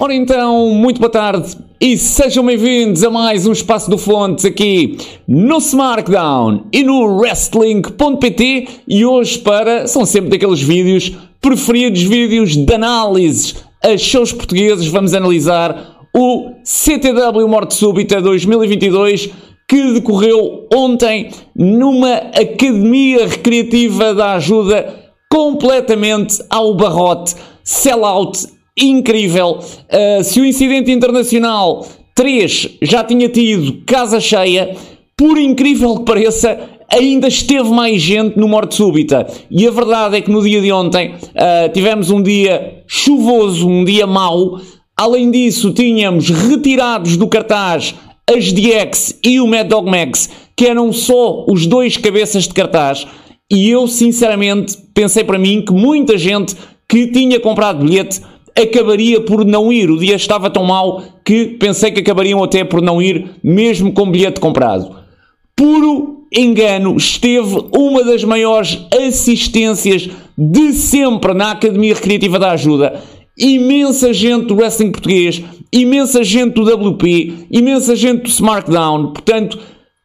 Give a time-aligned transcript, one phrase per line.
[0.00, 4.96] Ora então, muito boa tarde e sejam bem-vindos a mais um Espaço do Fontes aqui
[5.26, 12.72] no SmackDown e no Wrestling.pt e hoje para, são sempre daqueles vídeos preferidos, vídeos de
[12.72, 19.30] análises a shows portugueses, vamos analisar o CTW Morte Súbita 2022
[19.68, 24.94] que decorreu ontem numa Academia Recreativa da Ajuda
[25.28, 27.34] completamente ao barrote,
[27.64, 29.58] sell-out incrível.
[29.60, 34.74] Uh, se o incidente internacional 3 já tinha tido casa cheia,
[35.16, 36.58] por incrível que pareça,
[36.90, 39.26] ainda esteve mais gente no Morte Súbita.
[39.50, 43.84] E a verdade é que no dia de ontem uh, tivemos um dia chuvoso, um
[43.84, 44.60] dia mau.
[44.96, 47.94] Além disso, tínhamos retirados do cartaz
[48.28, 53.06] as DX e o Mad Dog Max, que eram só os dois cabeças de cartaz.
[53.50, 56.54] E eu, sinceramente, pensei para mim que muita gente
[56.86, 58.20] que tinha comprado bilhete
[58.60, 59.90] acabaria por não ir.
[59.90, 64.10] O dia estava tão mau que pensei que acabariam até por não ir, mesmo com
[64.10, 64.96] bilhete comprado.
[65.56, 73.02] Puro engano, esteve uma das maiores assistências de sempre na Academia Recreativa da Ajuda.
[73.36, 79.12] Imensa gente do wrestling português, imensa gente do WP, imensa gente do SmackDown.
[79.12, 79.58] Portanto,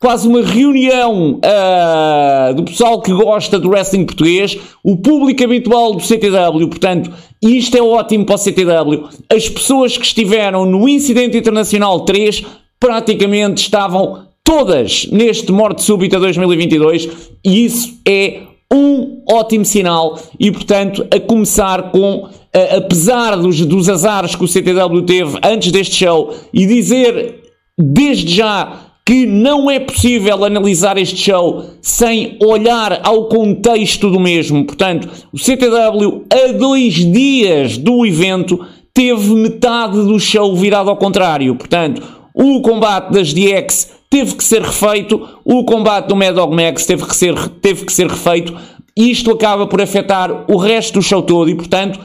[0.03, 6.03] quase uma reunião uh, do pessoal que gosta do wrestling português, o público habitual do
[6.03, 7.09] CTW, portanto,
[7.41, 9.07] isto é ótimo para o CTW.
[9.33, 12.43] As pessoas que estiveram no Incidente Internacional 3
[12.77, 18.41] praticamente estavam todas neste Morte Súbita 2022 e isso é
[18.73, 22.27] um ótimo sinal e, portanto, a começar com,
[22.75, 27.39] apesar dos, dos azares que o CTW teve antes deste show e dizer
[27.79, 34.65] desde já que não é possível analisar este show sem olhar ao contexto do mesmo.
[34.65, 41.55] Portanto, o CTW, a dois dias do evento, teve metade do show virado ao contrário.
[41.55, 42.01] Portanto,
[42.33, 47.05] o combate das DX teve que ser refeito, o combate do Mad Dog Max teve
[47.05, 48.55] que ser, teve que ser refeito.
[48.95, 51.99] Isto acaba por afetar o resto do show todo e, portanto,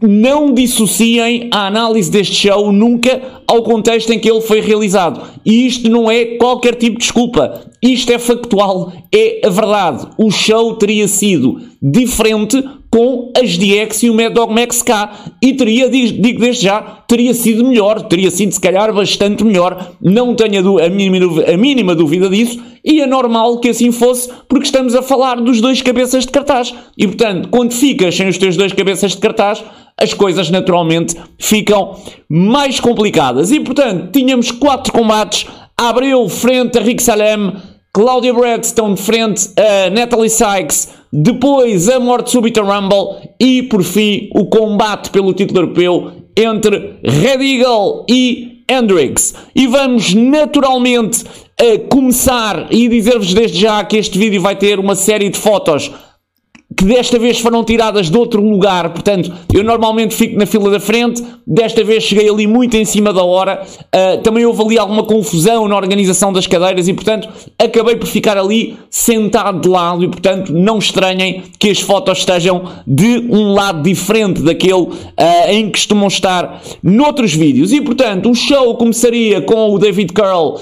[0.00, 5.20] não dissociem a análise deste show nunca ao contexto em que ele foi realizado.
[5.44, 7.62] E isto não é qualquer tipo de desculpa.
[7.82, 10.06] Isto é factual, é a verdade.
[10.16, 15.32] O show teria sido diferente com as DX e o Mad Dog Max K.
[15.42, 18.02] E teria, digo desde já, teria sido melhor.
[18.02, 19.94] Teria sido, se calhar, bastante melhor.
[20.00, 22.62] Não tenho a mínima, a mínima dúvida disso.
[22.84, 26.72] E é normal que assim fosse, porque estamos a falar dos dois cabeças de cartaz.
[26.96, 29.62] E, portanto, quando ficas sem os teus dois cabeças de cartaz,
[30.00, 31.96] as coisas naturalmente ficam
[32.28, 33.50] mais complicadas.
[33.50, 37.52] E portanto, tínhamos quatro combates: Abreu frente a Rick Salem,
[37.92, 44.46] Claudia Bradstone frente a Natalie Sykes, depois a morte súbita Rumble e por fim o
[44.46, 49.34] combate pelo título europeu entre Red Eagle e Hendrix.
[49.54, 51.24] E vamos naturalmente
[51.58, 55.90] a começar e dizer-vos desde já que este vídeo vai ter uma série de fotos
[56.78, 60.78] que desta vez foram tiradas de outro lugar, portanto, eu normalmente fico na fila da
[60.78, 65.02] frente, desta vez cheguei ali muito em cima da hora, uh, também houve ali alguma
[65.02, 67.28] confusão na organização das cadeiras e, portanto,
[67.58, 72.62] acabei por ficar ali sentado de lado e, portanto, não estranhem que as fotos estejam
[72.86, 74.92] de um lado diferente daquele uh,
[75.48, 77.72] em que costumam estar noutros vídeos.
[77.72, 80.60] E, portanto, o show começaria com o David Curl uh,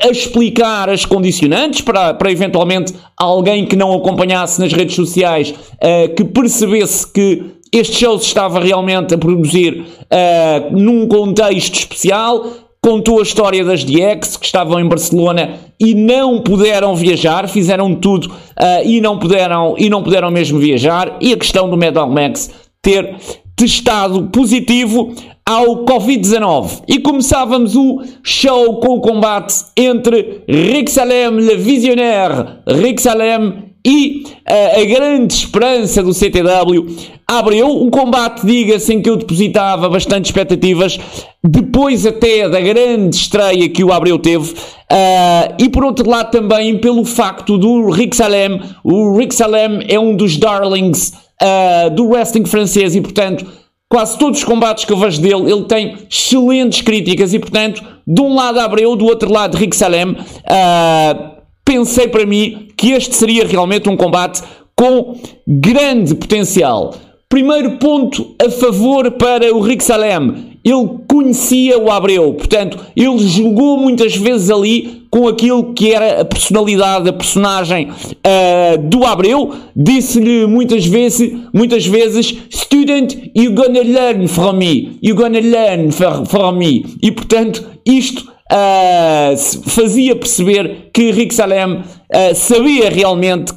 [0.00, 6.14] a explicar as condicionantes para, para eventualmente alguém que não acompanhasse nas redes sociais uh,
[6.14, 7.42] que percebesse que
[7.72, 12.46] este show se estava realmente a produzir uh, num contexto especial.
[12.80, 18.26] Contou a história das DX que estavam em Barcelona e não puderam viajar, fizeram tudo
[18.26, 21.16] uh, e, não puderam, e não puderam mesmo viajar.
[21.20, 23.16] E a questão do Metal Max ter
[23.56, 25.14] testado positivo
[25.46, 26.82] ao Covid-19.
[26.86, 34.24] E começávamos o show com o combate entre Rick Salem, le visionnaire Rick Salem e
[34.26, 36.86] uh, a grande esperança do CTW
[37.26, 40.98] abriu um combate, diga-se, em que eu depositava bastante expectativas,
[41.42, 46.78] depois até da grande estreia que o Abreu teve, uh, e por outro lado também
[46.78, 52.46] pelo facto do Rick Salem, o Rick Salem é um dos darlings uh, do wrestling
[52.46, 53.46] francês e portanto
[53.88, 58.20] quase todos os combates que eu vejo dele, ele tem excelentes críticas e portanto, de
[58.20, 61.34] um lado Abreu, do outro lado Rick Salem, uh,
[61.74, 64.40] pensei para mim que este seria realmente um combate
[64.76, 65.16] com
[65.46, 66.94] grande potencial.
[67.28, 70.54] Primeiro ponto a favor para o Rick Salem.
[70.64, 76.24] ele conhecia o Abreu, portanto, ele jogou muitas vezes ali com aquilo que era a
[76.24, 84.28] personalidade, a personagem uh, do Abreu, disse-lhe muitas vezes, muitas vezes, student, you're gonna learn
[84.28, 91.34] from me, you're gonna learn from me, e portanto, isto uh, fazia perceber que Rick
[91.34, 93.52] Salem uh, sabia realmente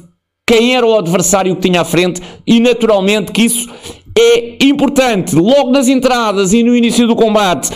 [0.46, 3.68] quem era o adversário que tinha à frente e naturalmente que isso
[4.18, 5.36] é importante.
[5.36, 7.70] Logo nas entradas e no início do combate,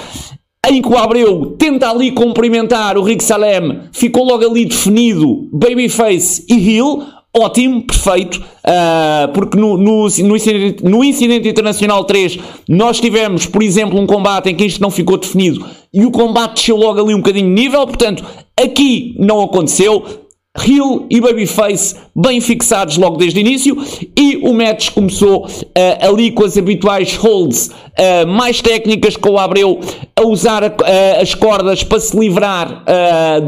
[0.68, 6.44] em que o Abreu tenta ali cumprimentar o Rick Salem, ficou logo ali definido Babyface
[6.48, 7.02] e Heel.
[7.34, 12.38] Ótimo, perfeito, uh, porque no, no, no, incidente, no Incidente Internacional 3
[12.68, 16.54] nós tivemos, por exemplo, um combate em que isto não ficou definido e o combate
[16.54, 18.24] desceu logo ali um bocadinho de nível, portanto,
[18.58, 20.22] aqui não aconteceu.
[20.58, 23.74] Hill e Babyface bem fixados logo desde o início
[24.14, 29.38] e o match começou uh, ali com as habituais holds uh, mais técnicas com o
[29.38, 29.80] Abreu
[30.14, 30.74] a usar uh,
[31.22, 32.84] as cordas para se livrar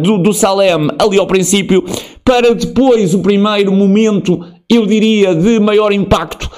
[0.02, 1.84] do, do Salem ali ao princípio
[2.24, 6.50] para depois o primeiro momento eu diria de maior impacto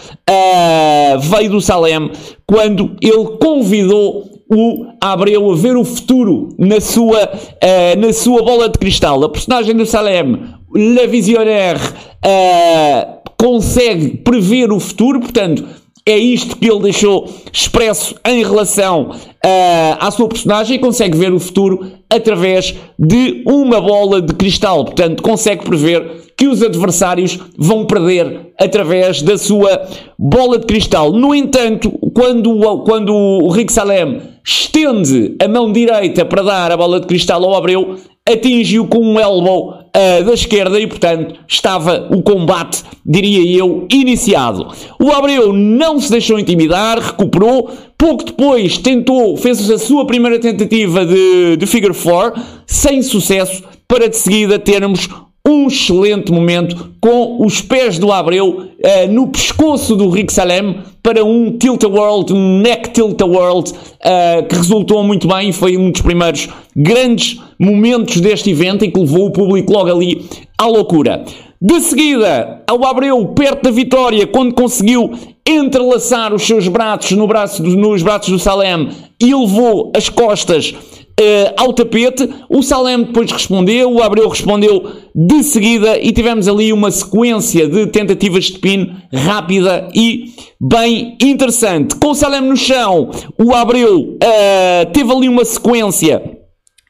[1.18, 2.08] veio do Salem
[2.46, 8.68] quando ele convidou o Abreu a ver o futuro na sua, uh, na sua bola
[8.68, 9.22] de cristal.
[9.24, 10.38] A personagem do Salem,
[10.74, 15.64] Le Visionnaire, uh, consegue prever o futuro, portanto,
[16.06, 21.32] é isto que ele deixou expresso em relação uh, à sua personagem e consegue ver
[21.32, 24.84] o futuro através de uma bola de cristal.
[24.84, 29.82] Portanto, consegue prever que os adversários vão perder através da sua
[30.16, 31.10] bola de cristal.
[31.12, 37.00] No entanto, quando, quando o Rick Salem estende a mão direita para dar a bola
[37.00, 37.96] de cristal ao Abreu,
[38.28, 44.68] atingiu com um elbow uh, da esquerda e, portanto, estava o combate, diria eu, iniciado.
[45.00, 51.06] O Abreu não se deixou intimidar, recuperou, pouco depois tentou, fez a sua primeira tentativa
[51.06, 52.32] de, de figure four,
[52.66, 55.08] sem sucesso, para de seguida termos
[55.46, 61.24] um excelente momento com os pés do Abreu uh, no pescoço do Rick Salem para
[61.24, 67.40] um tilt-a-world, um neck tilt-a-world uh, que resultou muito bem, foi um dos primeiros grandes
[67.58, 70.26] momentos deste evento e que levou o público logo ali
[70.58, 71.24] à loucura.
[71.62, 75.12] De seguida, ao Abreu, perto da vitória, quando conseguiu
[75.46, 78.90] entrelaçar os seus braços no braço, nos braços do Salem
[79.22, 80.74] e levou as costas
[81.20, 82.28] uh, ao tapete.
[82.48, 87.86] O Salem depois respondeu, o Abreu respondeu de seguida e tivemos ali uma sequência de
[87.86, 91.96] tentativas de pin rápida e bem interessante.
[91.96, 96.36] Com o Salem no chão, o Abreu uh, teve ali uma sequência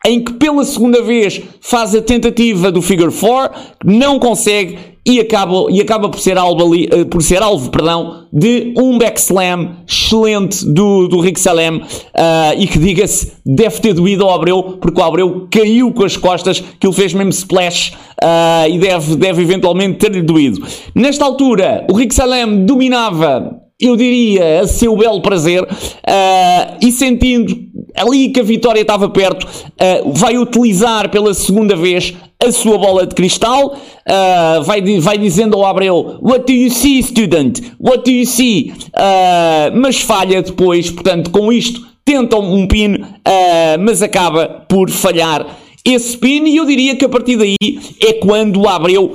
[0.06, 5.66] em que pela segunda vez faz a tentativa do figure 4, não consegue e acaba,
[5.70, 10.66] e acaba por, ser alvo ali, uh, por ser alvo perdão, de um backslam excelente
[10.66, 11.82] do, do Rick Salem uh,
[12.58, 16.60] e que diga-se deve ter doído ao Abreu porque o Abreu caiu com as costas
[16.60, 17.92] que ele fez mesmo splash
[18.22, 20.66] uh, e deve, deve eventualmente ter-lhe doído.
[20.94, 27.54] Nesta altura o Rick Salem dominava eu diria, a seu belo prazer, uh, e sentindo
[27.94, 32.14] ali que a vitória estava perto, uh, vai utilizar pela segunda vez
[32.46, 37.02] a sua bola de cristal, uh, vai, vai dizendo ao Abreu, What do you see,
[37.02, 37.60] student?
[37.80, 38.72] What do you see?
[39.74, 43.04] mas falha depois, portanto, com isto, tenta um pin,
[43.80, 45.46] mas acaba por falhar
[45.84, 47.56] esse pin, e eu diria que a partir daí
[48.02, 49.12] é quando o Abreu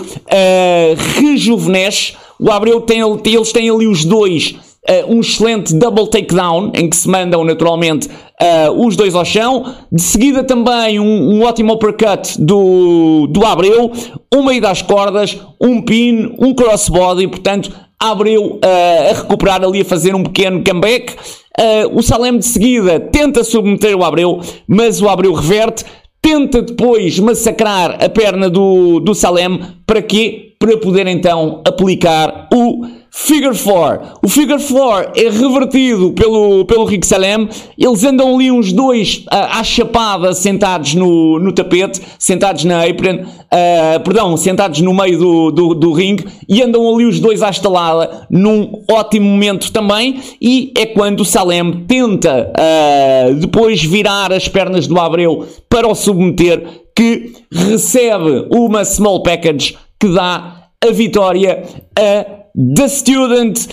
[1.20, 4.56] rejuvenesce o Abreu tem, eles têm ali os dois
[4.90, 8.10] uh, um excelente double takedown, em que se mandam naturalmente
[8.42, 9.74] uh, os dois ao chão.
[9.92, 13.92] De seguida também um, um ótimo uppercut do, do Abreu,
[14.34, 19.86] uma ida às cordas, um pin, um crossbody, portanto, Abreu uh, a recuperar ali, a
[19.86, 21.14] fazer um pequeno comeback.
[21.60, 25.86] Uh, o Salem de seguida tenta submeter o Abreu, mas o Abreu reverte,
[26.22, 30.52] tenta depois massacrar a perna do, do Salem, para quê?
[30.62, 34.20] para poder então aplicar o Figure 4.
[34.24, 37.50] O Figure 4 é revertido pelo, pelo Rick Salem.
[37.78, 43.16] Eles andam ali uns dois uh, à chapada sentados no, no tapete, sentados na apron,
[43.16, 47.50] uh, perdão, sentados no meio do, do, do ringue e andam ali os dois à
[47.50, 50.22] estalada num ótimo momento também.
[50.42, 55.94] E é quando o Salem tenta uh, depois virar as pernas do Abreu para o
[55.94, 56.64] submeter
[56.96, 61.64] que recebe uma small package que dá a vitória
[61.94, 63.68] a The Student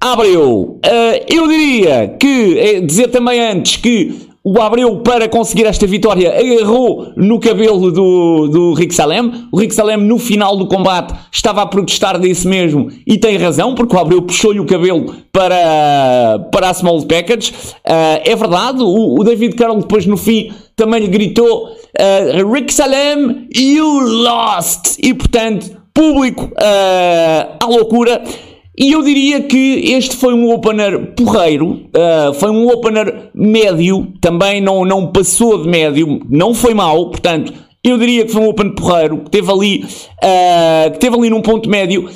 [0.00, 0.80] Abreu.
[0.84, 6.34] Uh, eu diria que, é dizer também antes que o Abreu, para conseguir esta vitória,
[6.34, 9.30] agarrou no cabelo do, do Rick Salem.
[9.52, 13.74] O Rick Salem, no final do combate, estava a protestar disso mesmo e tem razão,
[13.74, 17.52] porque o Abreu puxou-lhe o cabelo para, para a Small Package.
[17.52, 22.72] Uh, é verdade, o, o, David Carroll, depois no fim, também lhe gritou: uh, Rick
[22.72, 24.96] Salem, you lost!
[25.02, 28.22] E portanto, público uh, à loucura.
[28.78, 34.62] E eu diria que este foi um opener porreiro, uh, foi um opener médio, também
[34.62, 37.52] não, não passou de médio, não foi mau, portanto,
[37.84, 41.42] eu diria que foi um opener porreiro, que teve ali, uh, que teve ali num
[41.42, 42.08] ponto médio.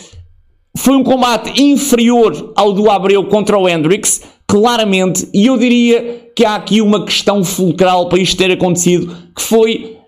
[0.74, 6.46] Foi um combate inferior ao do Abreu contra o Hendrix, claramente, e eu diria que
[6.46, 9.98] há aqui uma questão fulcral para isto ter acontecido, que foi,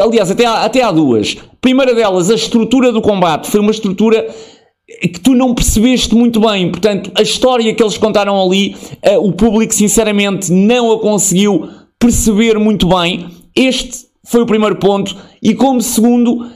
[0.00, 1.36] aliás, até há, até há duas.
[1.60, 4.28] Primeira delas, a estrutura do combate, foi uma estrutura
[5.02, 6.70] que tu não percebeste muito bem.
[6.70, 8.74] Portanto, a história que eles contaram ali,
[9.06, 13.26] uh, o público sinceramente não a conseguiu perceber muito bem.
[13.54, 15.14] Este foi o primeiro ponto.
[15.42, 16.46] E como segundo,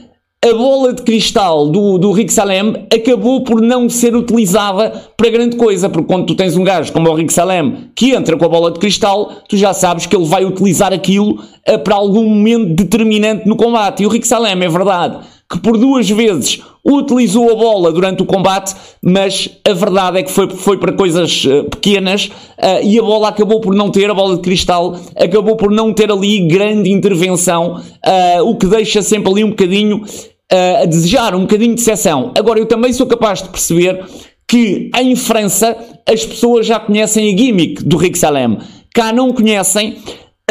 [0.43, 5.55] a bola de cristal do, do Rick Salem acabou por não ser utilizada para grande
[5.55, 8.49] coisa, porque quando tu tens um gajo como o Rick Salem que entra com a
[8.49, 12.75] bola de cristal, tu já sabes que ele vai utilizar aquilo uh, para algum momento
[12.75, 14.03] determinante no combate.
[14.03, 15.19] E o Rick Salem, é verdade,
[15.49, 20.31] que por duas vezes utilizou a bola durante o combate, mas a verdade é que
[20.31, 24.13] foi, foi para coisas uh, pequenas uh, e a bola acabou por não ter, a
[24.13, 29.31] bola de cristal acabou por não ter ali grande intervenção, uh, o que deixa sempre
[29.31, 30.03] ali um bocadinho
[30.51, 32.31] a desejar, um bocadinho de exceção.
[32.37, 34.05] Agora, eu também sou capaz de perceber
[34.47, 35.75] que em França
[36.07, 38.57] as pessoas já conhecem a gimmick do Rick Salem.
[38.93, 39.97] Cá não conhecem.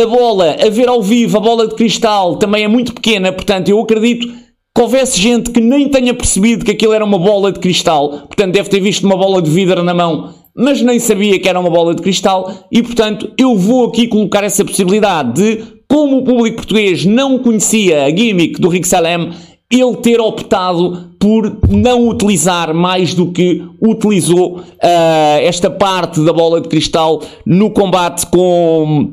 [0.01, 3.69] A bola, a ver ao vivo, a bola de cristal também é muito pequena, portanto,
[3.69, 4.27] eu acredito
[4.75, 8.55] que houvesse gente que nem tenha percebido que aquilo era uma bola de cristal, portanto
[8.55, 11.69] deve ter visto uma bola de vidro na mão, mas nem sabia que era uma
[11.69, 16.57] bola de cristal, e portanto eu vou aqui colocar essa possibilidade de, como o público
[16.57, 19.31] português não conhecia a gimmick do Rick Salem,
[19.73, 26.61] ele ter optado por não utilizar mais do que utilizou uh, esta parte da bola
[26.61, 29.13] de cristal no combate com,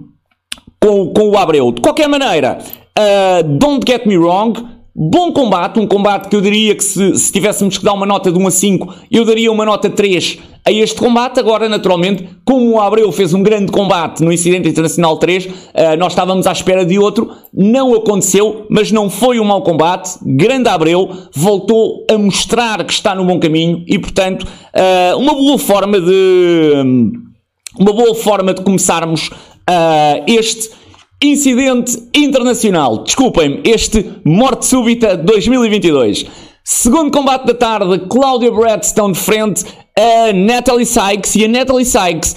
[0.81, 1.71] com, com o Abreu.
[1.71, 2.59] De qualquer maneira,
[2.97, 4.53] uh, don't get me wrong,
[5.01, 8.29] Bom combate, um combate que eu diria que se, se tivéssemos que dar uma nota
[8.29, 11.39] de 1 a 5, eu daria uma nota 3 a este combate.
[11.39, 15.97] Agora, naturalmente, como o Abreu fez um grande combate no Incidente Internacional 3, uh, eh,
[15.97, 17.31] nós estávamos à espera de outro.
[17.53, 20.17] Não aconteceu, mas não foi um mau combate.
[20.23, 25.57] Grande Abreu voltou a mostrar que está no bom caminho e, portanto, uh, uma boa
[25.57, 26.73] forma de.
[27.77, 30.79] Uma boa forma de começarmos uh, este
[31.21, 33.03] Incidente internacional.
[33.03, 36.25] Desculpem-me, este Morte Súbita 2022.
[36.63, 39.65] Segundo combate da tarde, Claudia Bradstone de frente
[39.99, 41.35] a Natalie Sykes.
[41.35, 42.35] E a Natalie Sykes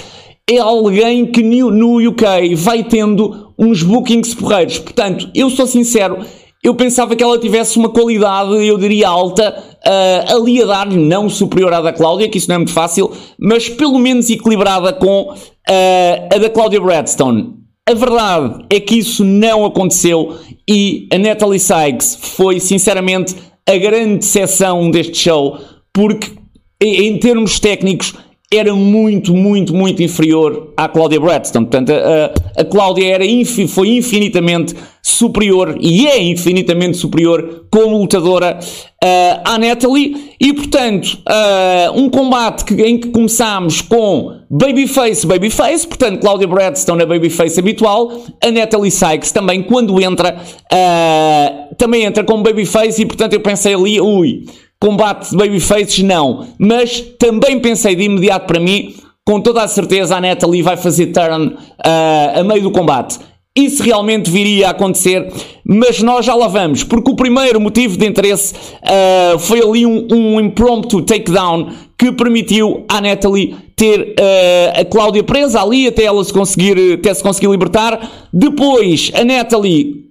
[0.50, 4.78] é alguém que no UK vai tendo uns bookings porreiros.
[4.78, 6.18] Portanto, eu sou sincero,
[6.62, 11.28] eu pensava que ela tivesse uma qualidade, eu diria alta, uh, ali a dar não
[11.28, 15.30] superior à da Cláudia, que isso não é muito fácil, mas pelo menos equilibrada com
[15.30, 17.54] uh, a da Claudia Bradstone.
[17.88, 20.36] A verdade é que isso não aconteceu
[20.68, 23.34] e a Natalie Sykes foi, sinceramente,
[23.68, 25.58] a grande decepção deste show,
[25.92, 26.41] porque
[26.86, 28.14] em termos técnicos
[28.52, 31.64] era muito, muito, muito inferior à Cláudia Bradstone.
[31.64, 33.24] Portanto, a, a Cláudia era,
[33.66, 40.32] foi infinitamente superior e é infinitamente superior como lutadora uh, à Natalie.
[40.38, 47.02] E, portanto, uh, um combate que, em que começámos com Babyface, Babyface, portanto, Cláudia Bradstone,
[47.02, 48.12] a Babyface habitual,
[48.44, 53.74] a Natalie Sykes também, quando entra, uh, também entra como Babyface e, portanto, eu pensei
[53.74, 54.44] ali, ui
[54.82, 56.48] combate de babyfaces, não.
[56.58, 58.92] Mas também pensei de imediato para mim,
[59.24, 63.16] com toda a certeza, a Natalie vai fazer turn uh, a meio do combate.
[63.54, 65.30] Isso realmente viria a acontecer,
[65.64, 70.08] mas nós já lá vamos, porque o primeiro motivo de interesse uh, foi ali um,
[70.10, 76.24] um impromptu takedown que permitiu à Natalie ter uh, a Cláudia presa ali até ela
[76.24, 78.10] se conseguir, até se conseguir libertar.
[78.32, 80.08] Depois a Natalie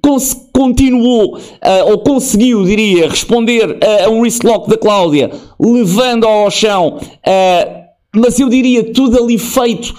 [0.62, 7.00] continuou uh, ou conseguiu, diria, responder a um wristlock da Cláudia, levando-a ao chão,
[8.16, 9.94] mas eu diria tudo ali feito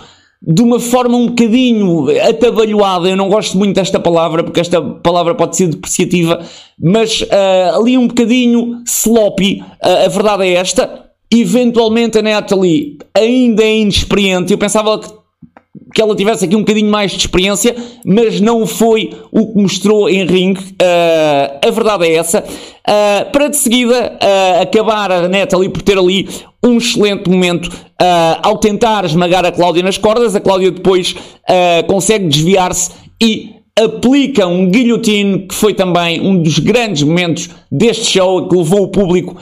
[0.45, 3.09] de uma forma um bocadinho atabalhoada.
[3.09, 6.41] Eu não gosto muito desta palavra, porque esta palavra pode ser depreciativa,
[6.79, 9.63] mas uh, ali um bocadinho sloppy.
[9.83, 11.07] Uh, a verdade é esta.
[11.33, 14.53] Eventualmente a Natalie ainda é inexperiente.
[14.53, 15.22] Eu pensava que
[15.95, 17.75] que ela tivesse aqui um bocadinho mais de experiência,
[18.05, 20.53] mas não foi o que mostrou em ring.
[20.55, 22.41] Uh, a verdade é essa.
[22.41, 26.29] Uh, para de seguida uh, acabar a Natalie por ter ali
[26.63, 27.71] um excelente momento
[28.43, 30.35] ao tentar esmagar a Cláudia nas cordas.
[30.37, 31.15] A Cláudia depois
[31.89, 38.49] consegue desviar-se e aplica um guilhotine que foi também um dos grandes momentos deste show
[38.49, 39.37] que levou o público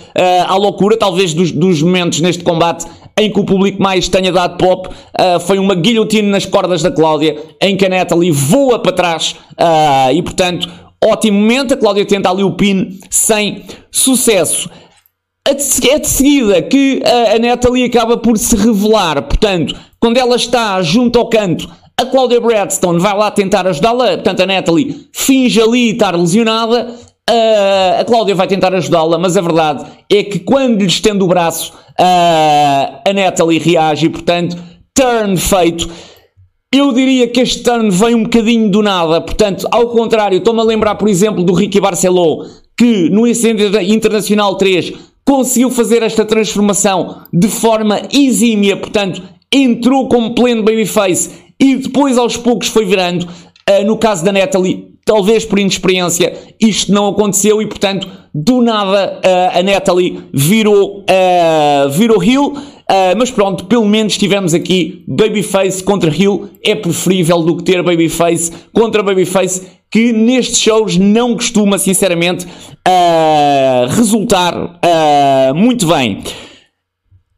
[0.47, 2.87] à loucura, talvez dos, dos momentos neste combate
[3.21, 6.91] em que o público mais tenha dado pop uh, foi uma guilhotina nas cordas da
[6.91, 10.71] Cláudia, em que a Natalie voa para trás uh, e, portanto,
[11.05, 11.75] ótimo momento.
[11.75, 14.71] A Cláudia tenta ali o pin sem sucesso.
[15.47, 17.03] É de seguida que
[17.35, 21.69] a Natalie acaba por se revelar, portanto, quando ela está junto ao canto,
[22.01, 26.95] a Claudia Bradstone vai lá tentar ajudá-la, portanto a Natalie finge ali estar lesionada,
[27.99, 31.73] a Cláudia vai tentar ajudá-la, mas a verdade é que quando lhe estende o braço,
[32.01, 34.57] Uh, a Natalie reage e, portanto,
[34.95, 35.87] turn feito.
[36.73, 40.65] Eu diria que este turn vem um bocadinho do nada, portanto, ao contrário, estou-me a
[40.65, 42.47] lembrar, por exemplo, do Ricky Barceló,
[42.79, 44.95] que no Incêndio Internacional 3
[45.27, 51.31] conseguiu fazer esta transformação de forma exímia, portanto, entrou como pleno babyface
[51.61, 53.29] e depois aos poucos foi virando.
[53.69, 59.19] Uh, no caso da Natalie, talvez por inexperiência, isto não aconteceu e, portanto, do nada
[59.19, 62.53] uh, a Natalie virou, uh, virou heel.
[62.53, 66.49] Uh, mas pronto, pelo menos tivemos aqui Babyface contra Heel.
[66.65, 72.47] É preferível do que ter Babyface contra Babyface, que nestes shows não costuma, sinceramente,
[73.89, 74.79] resultar
[75.57, 76.23] muito bem.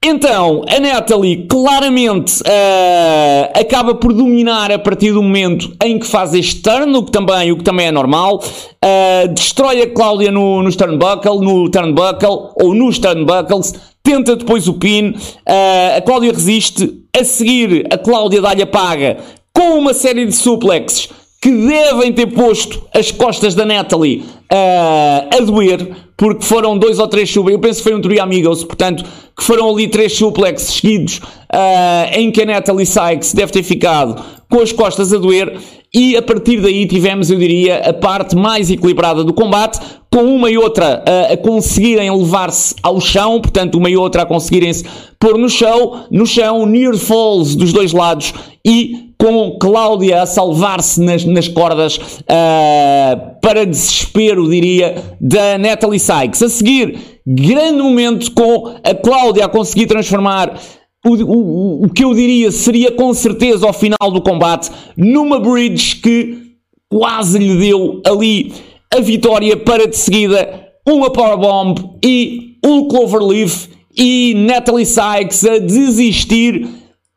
[0.05, 6.35] Então, a Natalie claramente uh, acaba por dominar a partir do momento em que faz
[6.35, 8.43] este turn, o que também, o que também é normal.
[8.85, 13.75] Uh, destrói a Cláudia no, no turnbuckle, no turnbuckle ou nos turnbuckles.
[14.03, 15.11] Tenta depois o pin.
[15.11, 17.01] Uh, a Cláudia resiste.
[17.17, 19.19] A seguir, a Cláudia dá-lhe a paga
[19.53, 25.41] com uma série de suplexes que devem ter posto as costas da Natalie uh, a
[25.41, 29.05] doer, porque foram dois ou três suplexes, eu penso que foi um trio amigos, portanto,
[29.37, 34.23] que foram ali três suplexes seguidos, uh, em que a Natalie Sykes deve ter ficado
[34.49, 35.59] com as costas a doer,
[35.95, 39.79] e a partir daí tivemos, eu diria, a parte mais equilibrada do combate,
[40.11, 44.27] com uma e outra uh, a conseguirem levar-se ao chão, portanto, uma e outra a
[44.27, 44.85] conseguirem-se
[45.21, 48.33] pôr no chão, no chão, near falls dos dois lados,
[48.65, 56.43] e com Cláudia a salvar-se nas, nas cordas uh, para desespero, diria, da Natalie Sykes.
[56.43, 60.59] A seguir, grande momento com a Cláudia a conseguir transformar
[61.05, 65.97] o, o, o que eu diria seria com certeza ao final do combate numa bridge
[65.97, 66.53] que
[66.89, 68.53] quase lhe deu ali
[68.95, 76.69] a vitória para de seguida uma powerbomb e um cloverleaf e Natalie Sykes a desistir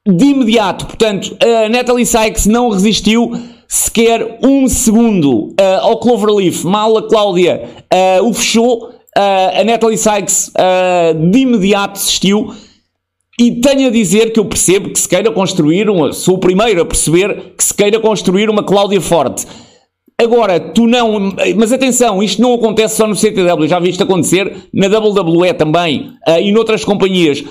[0.07, 0.85] de imediato.
[0.85, 3.31] Portanto, a Natalie Sykes não resistiu
[3.67, 6.63] sequer um segundo uh, ao Cloverleaf.
[6.63, 7.63] Mal a Cláudia
[8.19, 10.51] uh, o fechou, uh, a Natalie Sykes
[11.31, 12.53] de imediato desistiu.
[13.39, 16.13] E tenho a dizer que eu percebo que se queira construir uma.
[16.13, 19.45] Sou o primeiro a perceber que se queira construir uma Cláudia forte.
[20.17, 21.33] Agora, tu não.
[21.57, 26.39] Mas atenção, isto não acontece só no CTW, já viste acontecer na WWE também uh,
[26.39, 27.43] e noutras companhias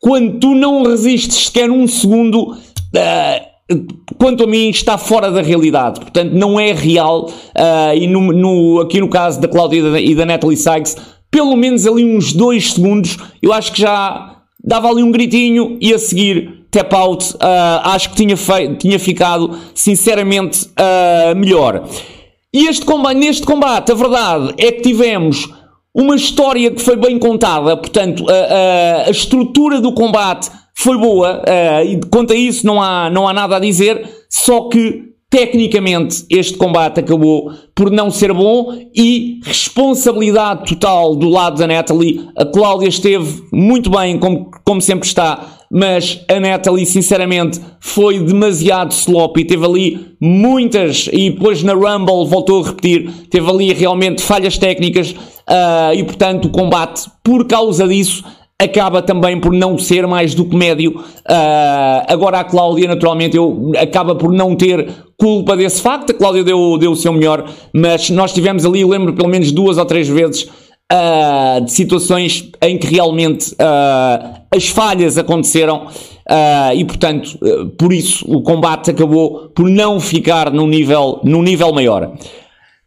[0.00, 3.76] quando tu não resistes sequer um segundo, uh,
[4.18, 6.00] quanto a mim, está fora da realidade.
[6.00, 7.26] Portanto, não é real.
[7.26, 10.96] Uh, e no, no, aqui no caso da Cláudia e da, e da Natalie Sykes,
[11.30, 15.92] pelo menos ali uns dois segundos, eu acho que já dava ali um gritinho e
[15.92, 17.38] a seguir tap out, uh,
[17.84, 21.88] acho que tinha, feito, tinha ficado sinceramente uh, melhor.
[22.52, 25.48] E este combate, neste combate, a verdade é que tivemos
[25.94, 31.42] uma história que foi bem contada, portanto, a, a, a estrutura do combate foi boa,
[31.42, 36.26] uh, e quanto a isso não há, não há nada a dizer, só que tecnicamente
[36.28, 42.28] este combate acabou por não ser bom e responsabilidade total do lado da Natalie.
[42.36, 48.90] A Cláudia esteve muito bem, como, como sempre está, mas a Natalie, sinceramente, foi demasiado
[48.90, 49.44] sloppy.
[49.44, 55.12] Teve ali muitas, e depois na Rumble voltou a repetir, teve ali realmente falhas técnicas
[55.12, 58.24] uh, e, portanto, o combate, por causa disso,
[58.60, 61.00] acaba também por não ser mais do que médio.
[61.00, 64.86] Uh, agora a Cláudia, naturalmente, eu, acaba por não ter
[65.18, 66.10] culpa desse facto.
[66.10, 69.78] A Cláudia deu, deu o seu melhor, mas nós tivemos ali, lembro, pelo menos duas
[69.78, 75.86] ou três vezes uh, de situações em que realmente uh, as falhas aconteceram.
[76.76, 77.38] e portanto,
[77.78, 82.12] por isso o combate acabou por não ficar num nível, num nível maior.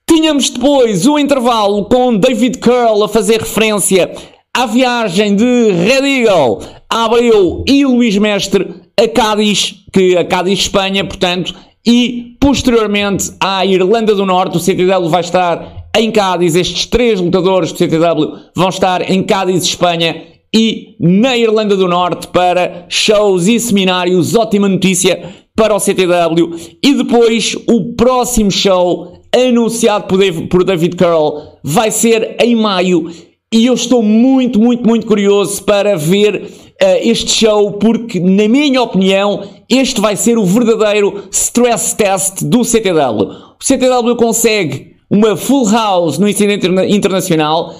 [0.07, 4.11] Tínhamos depois o intervalo com David Curl a fazer referência
[4.55, 11.03] à viagem de Red Eagle Abreu e Luís Mestre a Cádiz, que a Cádiz Espanha,
[11.03, 17.19] portanto, e posteriormente à Irlanda do Norte, o CTW vai estar em Cádiz, estes três
[17.19, 20.21] lutadores do CTW vão estar em Cádiz, Espanha
[20.55, 26.55] e na Irlanda do Norte para shows e seminários, ótima notícia para o CTW.
[26.81, 30.05] E depois o próximo show anunciado
[30.47, 33.09] por David Curl vai ser em maio
[33.53, 38.81] e eu estou muito, muito, muito curioso para ver uh, este show, porque, na minha
[38.81, 43.29] opinião, este vai ser o verdadeiro stress test do CTW.
[43.61, 47.75] O CTW consegue uma full house no incidente internacional,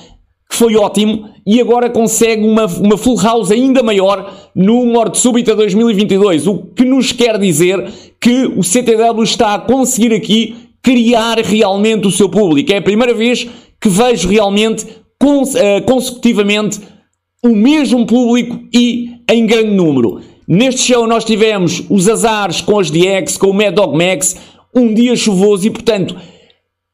[0.48, 5.56] que foi ótimo, e agora consegue uma, uma full house ainda maior no Morte Súbita
[5.56, 12.06] 2022, o que nos quer dizer que o CTW está a conseguir aqui criar realmente
[12.06, 12.72] o seu público.
[12.72, 13.48] É a primeira vez
[13.82, 14.86] que vejo realmente
[15.86, 16.80] consecutivamente
[17.44, 20.22] o mesmo público e em grande número.
[20.48, 24.36] Neste show nós tivemos os azares com as DX, com o Mad Dog Max,
[24.76, 26.16] um dia chuvoso e, portanto,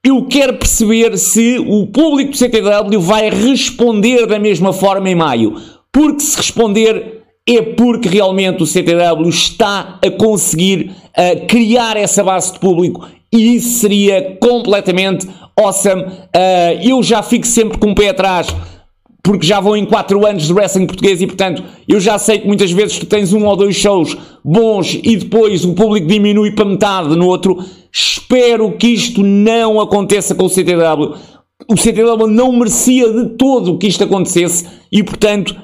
[0.05, 5.55] eu quero perceber se o público do CTW vai responder da mesma forma em maio.
[5.91, 12.53] Porque se responder é porque realmente o CTW está a conseguir uh, criar essa base
[12.53, 15.27] de público e isso seria completamente
[15.59, 16.03] awesome.
[16.03, 18.47] Uh, eu já fico sempre com o pé atrás,
[19.23, 22.47] porque já vou em 4 anos de wrestling português e, portanto, eu já sei que
[22.47, 26.65] muitas vezes tu tens um ou dois shows bons e depois o público diminui para
[26.65, 27.57] metade no outro.
[27.91, 31.15] Espero que isto não aconteça com o CTW.
[31.67, 35.55] O CTW não merecia de todo que isto acontecesse e, portanto,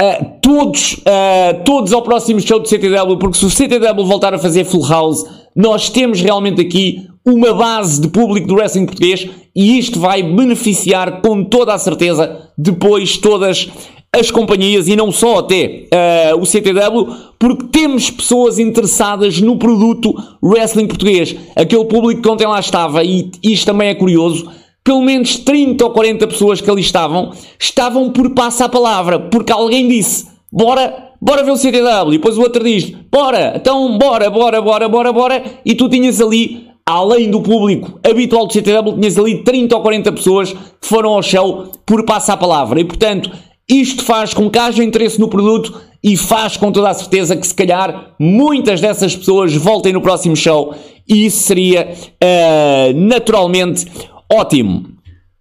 [0.00, 4.38] uh, todos, uh, todos ao próximo show do CTW, porque se o CTW voltar a
[4.38, 5.24] fazer full house,
[5.56, 11.22] nós temos realmente aqui uma base de público do wrestling português e isto vai beneficiar
[11.22, 13.68] com toda a certeza depois todas
[14.14, 15.88] as companhias e não só até
[16.34, 21.34] uh, o CTW, porque temos pessoas interessadas no produto wrestling português.
[21.56, 24.48] Aquele público que ontem lá estava, e isto também é curioso,
[24.84, 29.50] pelo menos 30 ou 40 pessoas que ali estavam, estavam por passa a palavra, porque
[29.50, 34.30] alguém disse, bora, bora ver o CTW, e depois o outro diz, bora, então bora,
[34.30, 39.18] bora, bora, bora, bora, e tu tinhas ali além do público habitual do CTW, tinhas
[39.18, 42.80] ali 30 ou 40 pessoas que foram ao show por passar a palavra.
[42.80, 43.30] E, portanto,
[43.68, 47.46] isto faz com que haja interesse no produto e faz com toda a certeza que,
[47.46, 50.74] se calhar, muitas dessas pessoas voltem no próximo show
[51.08, 53.86] e isso seria uh, naturalmente
[54.30, 54.84] ótimo.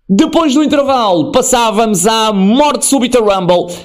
[0.10, 3.76] Depois do intervalo, passávamos à Morte Súbita Rumble,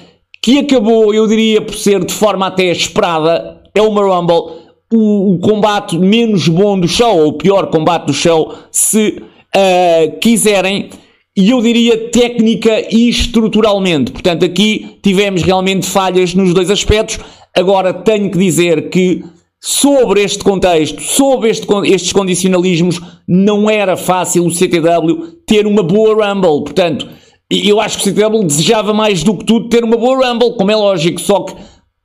[0.43, 3.61] que acabou, eu diria, por ser de forma até esperada.
[3.75, 8.15] É uma Rumble o, o, combate menos bom do show, ou o pior combate do
[8.15, 9.21] show, se
[9.55, 10.91] uh, quiserem,
[11.37, 14.11] e eu diria técnica e estruturalmente.
[14.11, 17.21] Portanto, aqui tivemos realmente falhas nos dois aspectos.
[17.57, 19.23] Agora tenho que dizer que
[19.61, 26.15] sobre este contexto, sobre este, estes condicionalismos, não era fácil o CTW ter uma boa
[26.15, 26.65] Rumble.
[26.65, 27.09] Portanto,
[27.51, 30.71] eu acho que o CTW desejava mais do que tudo ter uma boa Rumble, como
[30.71, 31.55] é lógico, só que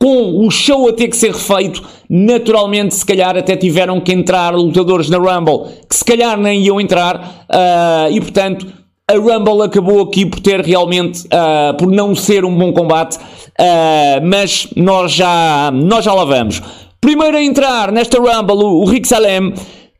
[0.04, 4.54] com o show a ter que ser refeito, naturalmente, se calhar até tiveram que entrar
[4.54, 8.68] lutadores na Rumble que se calhar nem iam entrar, uh, e portanto
[9.10, 14.20] a Rumble acabou aqui por ter realmente, uh, por não ser um bom combate, uh,
[14.26, 16.62] mas nós já, nós já lá vamos.
[17.00, 19.54] Primeiro a entrar nesta Rumble, o, o Rick Salem,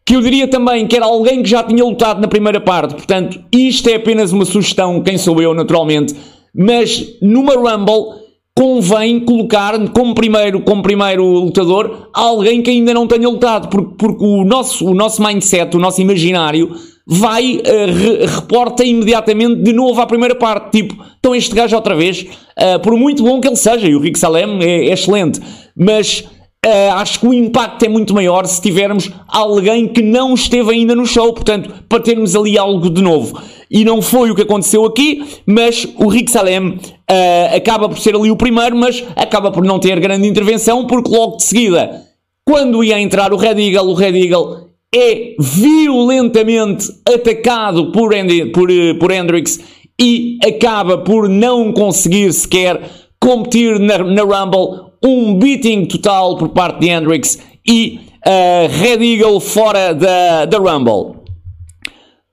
[0.06, 3.40] que eu diria também que era alguém que já tinha lutado na primeira parte, portanto,
[3.54, 6.14] isto é apenas uma sugestão, quem sou eu, naturalmente,
[6.54, 8.23] mas numa Rumble
[8.56, 14.24] convém colocar como primeiro, como primeiro lutador alguém que ainda não tenha lutado, porque, porque
[14.24, 20.00] o, nosso, o nosso mindset, o nosso imaginário vai, uh, re, reporta imediatamente de novo
[20.00, 23.56] à primeira parte, tipo, então este gajo outra vez, uh, por muito bom que ele
[23.56, 25.42] seja, e o Rick Salem é, é excelente,
[25.76, 26.24] mas
[26.66, 30.96] Uh, acho que o impacto é muito maior se tivermos alguém que não esteve ainda
[30.96, 33.38] no show, portanto, para termos ali algo de novo.
[33.70, 38.16] E não foi o que aconteceu aqui, mas o Rick Salem uh, acaba por ser
[38.16, 42.02] ali o primeiro, mas acaba por não ter grande intervenção, porque logo de seguida,
[42.48, 48.72] quando ia entrar o Red Eagle, o Red Eagle é violentamente atacado por, Andy, por,
[48.72, 49.60] uh, por Hendrix
[50.00, 56.80] e acaba por não conseguir sequer competir na, na Rumble um beating total por parte
[56.80, 57.38] de Hendrix
[57.68, 61.22] e uh, Red Eagle fora da, da Rumble.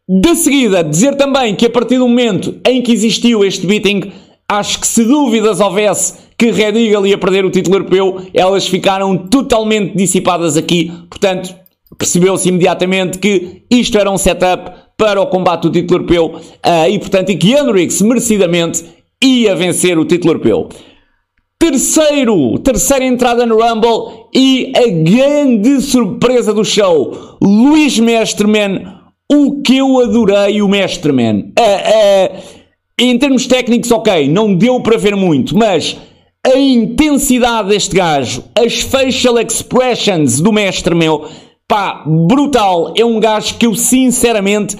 [0.08, 4.12] De seguida, dizer também que a partir do momento em que existiu este beating,
[4.48, 9.16] acho que se dúvidas houvesse que Red Eagle ia perder o título europeu, elas ficaram
[9.16, 10.90] totalmente dissipadas aqui.
[11.08, 11.54] Portanto,
[11.96, 16.98] percebeu-se imediatamente que isto era um setup para o combate do título europeu uh, e,
[16.98, 18.84] portanto, e que Hendrix merecidamente
[19.22, 20.68] ia vencer o título europeu.
[21.60, 29.60] Terceiro, terceira entrada no Rumble e a grande surpresa do show, Luís Mestre, man, o
[29.60, 31.40] que eu adorei o Mestre, man.
[31.58, 32.42] Uh, uh,
[32.98, 35.98] em termos técnicos, ok, não deu para ver muito, mas
[36.46, 41.28] a intensidade deste gajo, as facial expressions do Mestre, meu,
[41.68, 42.94] pá, brutal.
[42.96, 44.78] É um gajo que eu sinceramente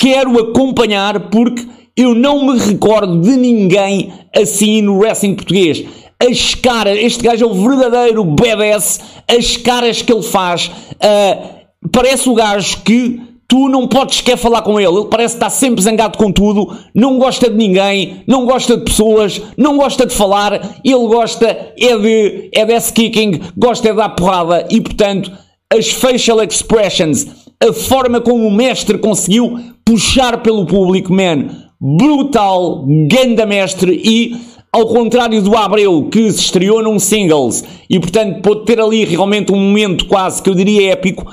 [0.00, 5.84] quero acompanhar porque eu não me recordo de ninguém assim no wrestling português.
[6.28, 12.28] As caras, este gajo é o verdadeiro badass, as caras que ele faz, uh, parece
[12.28, 16.16] o gajo que tu não podes querer falar com ele, ele parece estar sempre zangado
[16.16, 21.06] com tudo, não gosta de ninguém, não gosta de pessoas, não gosta de falar, ele
[21.06, 25.30] gosta é de, é de kicking, gosta é de dar porrada e portanto
[25.72, 27.26] as facial expressions,
[27.60, 31.48] a forma como o mestre conseguiu puxar pelo público, man,
[31.80, 34.36] brutal, ganda mestre e
[34.74, 39.52] ao contrário do Abreu que se estreou num singles e portanto pode ter ali realmente
[39.52, 41.32] um momento quase que eu diria épico,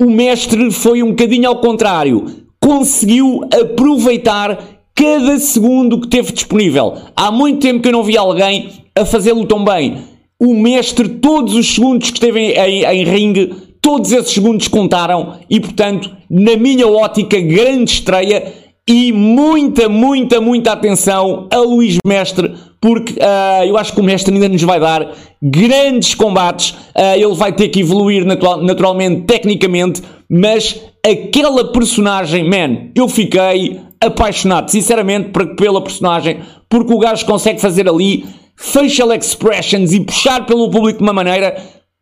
[0.00, 2.24] o mestre foi um bocadinho ao contrário,
[2.58, 6.94] conseguiu aproveitar cada segundo que teve disponível.
[7.14, 9.98] Há muito tempo que eu não vi alguém a fazê-lo tão bem.
[10.40, 15.34] O mestre, todos os segundos que esteve em, em, em ringue, todos esses segundos contaram
[15.50, 22.54] e, portanto, na minha ótica, grande estreia e muita, muita, muita atenção a Luís Mestre,
[22.80, 26.70] porque uh, eu acho que o Mestre ainda nos vai dar grandes combates.
[26.70, 33.80] Uh, ele vai ter que evoluir natural, naturalmente, tecnicamente, mas aquela personagem, man, eu fiquei
[34.00, 38.24] apaixonado, sinceramente, pela personagem, porque o gajo consegue fazer ali
[38.56, 41.56] facial expressions e puxar pelo público de uma maneira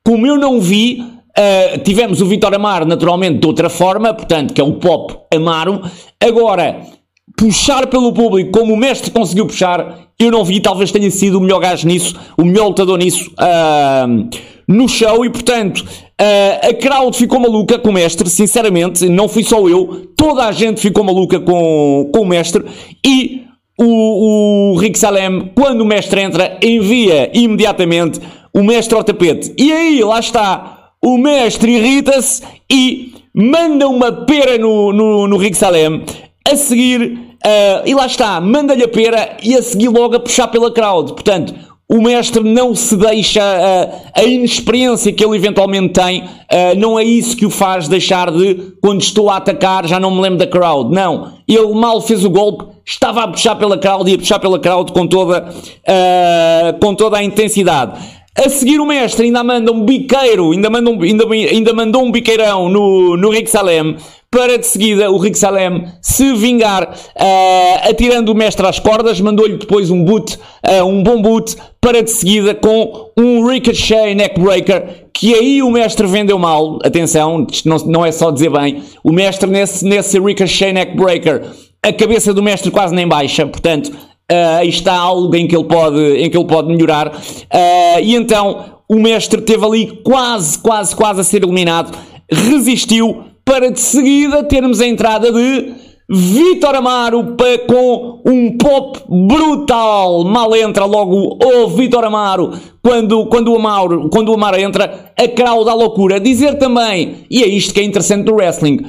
[0.05, 1.05] como eu não vi
[1.39, 5.81] Uh, tivemos o Vitor Amaro, naturalmente, de outra forma, portanto, que é o pop Amaro.
[6.21, 6.81] Agora,
[7.37, 11.41] puxar pelo público como o mestre conseguiu puxar, eu não vi, talvez tenha sido o
[11.41, 14.29] melhor gajo nisso, o melhor lutador nisso uh,
[14.67, 19.45] no show e, portanto, uh, a crowd ficou maluca com o mestre, sinceramente, não fui
[19.45, 22.65] só eu, toda a gente ficou maluca com, com o mestre
[23.07, 23.45] e
[23.81, 28.19] o, o Rick Salem, quando o mestre entra, envia imediatamente
[28.53, 29.55] o mestre ao tapete.
[29.57, 35.57] E aí, lá está o mestre irrita-se e manda uma pera no, no, no Rick
[35.57, 36.05] Salem.
[36.51, 40.49] A seguir, uh, e lá está, manda-lhe a pera e a seguir logo a puxar
[40.49, 41.13] pela crowd.
[41.13, 41.55] Portanto,
[41.91, 47.05] o mestre não se deixa, uh, a inexperiência que ele eventualmente tem, uh, não é
[47.05, 50.47] isso que o faz deixar de, quando estou a atacar, já não me lembro da
[50.47, 50.93] crowd.
[50.95, 51.33] Não.
[51.49, 54.93] Ele mal fez o golpe, estava a puxar pela crowd e a puxar pela crowd
[54.93, 57.99] com toda, uh, com toda a intensidade.
[58.39, 62.13] A seguir o mestre ainda manda um biqueiro, ainda, manda um, ainda, ainda mandou um
[62.13, 63.97] biqueirão no, no Rick Salem
[64.31, 69.57] para de seguida o Rick Salem se vingar uh, atirando o mestre às cordas, mandou-lhe
[69.57, 75.35] depois um boot, uh, um bom boot, para de seguida com um Ricochet Neckbreaker, que
[75.35, 79.85] aí o mestre vendeu mal, atenção, não, não é só dizer bem, o mestre nesse,
[79.85, 81.43] nesse Ricochet Neckbreaker,
[81.83, 83.91] a cabeça do mestre quase nem baixa, portanto,
[84.31, 87.09] Uh, está algo em que ele pode, em que ele pode melhorar.
[87.09, 91.97] Uh, e então o mestre teve ali quase, quase, quase a ser eliminado.
[92.31, 95.73] Resistiu para de seguida termos a entrada de
[96.11, 97.37] Vitor Amaro
[97.67, 100.25] com um pop brutal.
[100.25, 102.53] Mal entra logo o Vitor Amaro.
[102.83, 106.19] Quando, quando, o Amaro, quando o Amaro entra, a crowd dá loucura.
[106.19, 108.87] Dizer também, e é isto que é interessante do wrestling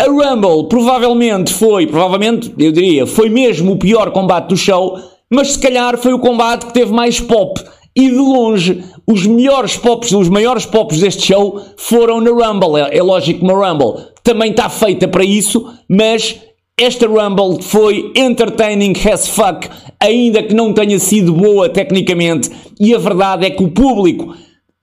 [0.00, 4.96] a Rumble provavelmente foi, provavelmente, eu diria, foi mesmo o pior combate do show,
[5.28, 7.60] mas se calhar foi o combate que teve mais pop.
[7.96, 12.80] E de longe, os melhores pops, os maiores pops deste show foram na Rumble.
[12.80, 16.40] É, é lógico que uma Rumble também está feita para isso, mas
[16.78, 22.48] esta Rumble foi entertaining as fuck, ainda que não tenha sido boa tecnicamente.
[22.78, 24.32] E a verdade é que o público,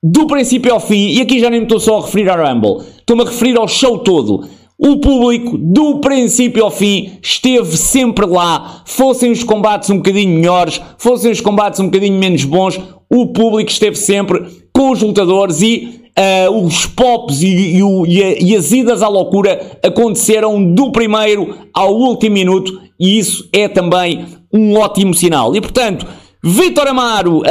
[0.04, 2.84] do princípio ao fim, e aqui já nem me estou só a referir à Rumble,
[2.99, 4.45] estou-me a referir ao show todo
[4.77, 8.83] o público, do princípio ao fim, esteve sempre lá.
[8.85, 13.71] Fossem os combates um bocadinho melhores, fossem os combates um bocadinho menos bons, o público
[13.71, 16.01] esteve sempre com os lutadores e
[16.49, 21.95] uh, os pops e, e, e, e, as idas à loucura aconteceram do primeiro ao
[21.95, 25.55] último minuto e isso é também um ótimo sinal.
[25.55, 26.05] E portanto,
[26.43, 27.43] Vitor Amaro uh,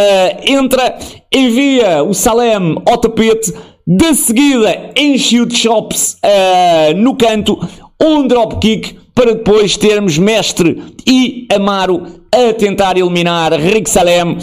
[0.46, 0.98] entra,
[1.32, 3.52] envia o Salem ao tapete
[3.86, 7.58] de seguida, enche de chops uh, no canto,
[8.02, 14.38] um dropkick para depois termos Mestre e Amaro a tentar eliminar Rick Salem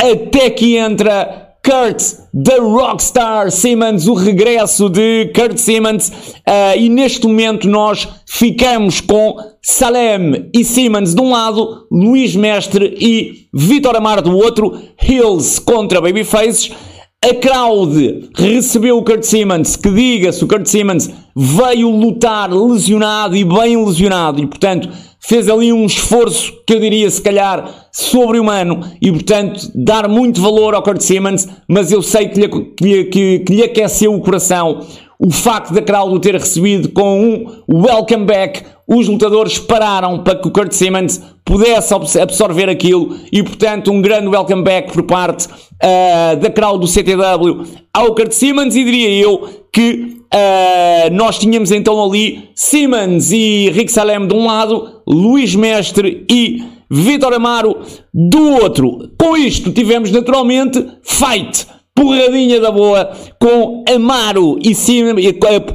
[0.00, 2.02] até que entra Kurt,
[2.34, 9.36] The Rockstar Simmons, o regresso de Kurt Simmons, uh, e neste momento nós ficamos com
[9.62, 16.00] Salem e Simmons de um lado, Luís Mestre e Vitor Amar do outro, Hills contra
[16.00, 16.72] Babyfaces.
[17.24, 23.44] A crowd recebeu o Kurt Simmons, que diga-se, o Kurt Simmons veio lutar lesionado e
[23.44, 24.88] bem lesionado, e portanto
[25.20, 30.74] fez ali um esforço que eu diria se calhar sobre-humano e portanto dar muito valor
[30.74, 34.84] ao Kurt Simmons, mas eu sei que lhe, que que, que lhe aqueceu o coração
[35.18, 37.20] o facto da crowd o ter recebido com
[37.68, 43.42] um welcome back, os lutadores pararam para que o Kurt Simmons pudesse absorver aquilo e,
[43.42, 48.74] portanto, um grande welcome back por parte uh, da crowd do CTW ao Kurt Simmons
[48.74, 54.46] e diria eu que uh, nós tínhamos então ali Simmons e Rick Salem de um
[54.46, 57.78] lado, Luís Mestre e Vitor Amaro
[58.12, 59.10] do outro.
[59.18, 65.04] Com isto tivemos naturalmente fight porradinha da boa com Amaro e Sim,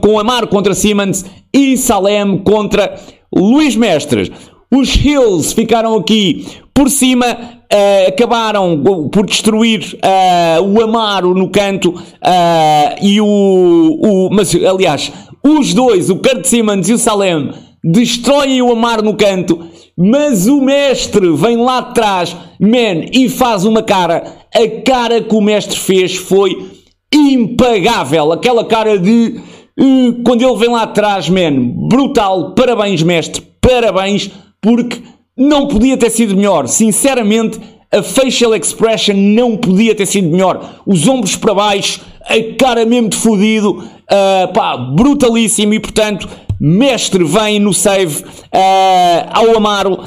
[0.01, 2.95] com Amaro contra Simmons e Salem contra
[3.33, 4.31] Luís Mestres.
[4.73, 11.91] Os Hills ficaram aqui por cima, uh, acabaram por destruir uh, o Amaro no canto
[11.91, 14.29] uh, e o, o.
[14.31, 15.11] Mas, aliás,
[15.43, 17.51] os dois, o Kurt Simmons e o Salem,
[17.83, 19.59] destroem o Amaro no canto,
[19.97, 24.23] mas o mestre vem lá atrás, man, e faz uma cara
[24.57, 26.71] a cara que o mestre fez foi
[27.13, 28.31] impagável.
[28.31, 29.39] Aquela cara de.
[29.79, 31.53] Uh, quando ele vem lá atrás, man,
[31.87, 32.55] brutal.
[32.55, 34.99] Parabéns, mestre, parabéns, porque
[35.37, 36.67] não podia ter sido melhor.
[36.67, 37.59] Sinceramente,
[37.91, 40.81] a facial expression não podia ter sido melhor.
[40.87, 46.27] Os ombros para baixo, a cara mesmo de fodido, uh, pá, brutalíssimo e portanto.
[46.59, 49.99] Mestre vem no save uh, ao Amaro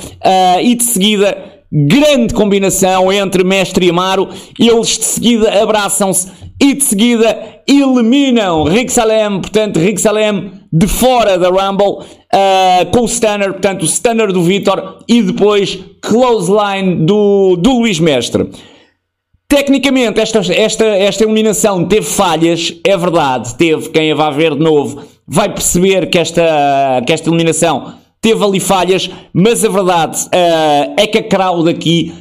[0.61, 4.29] e de seguida grande combinação entre Mestre e Amaro.
[4.59, 6.31] Eles de seguida abraçam-se
[6.61, 13.01] e de seguida eliminam Rick Salem, portanto, Rick Salem de fora da Rumble, uh, com
[13.01, 18.49] o Stunner, portanto, o Stunner do Vitor e depois Clothesline do, do Luís Mestre.
[19.49, 23.89] Tecnicamente, esta, esta, esta eliminação teve falhas, é verdade, teve.
[23.89, 28.61] Quem a vai ver de novo vai perceber que esta, que esta eliminação teve ali
[28.61, 32.13] falhas, mas a verdade uh, é que a crowd aqui,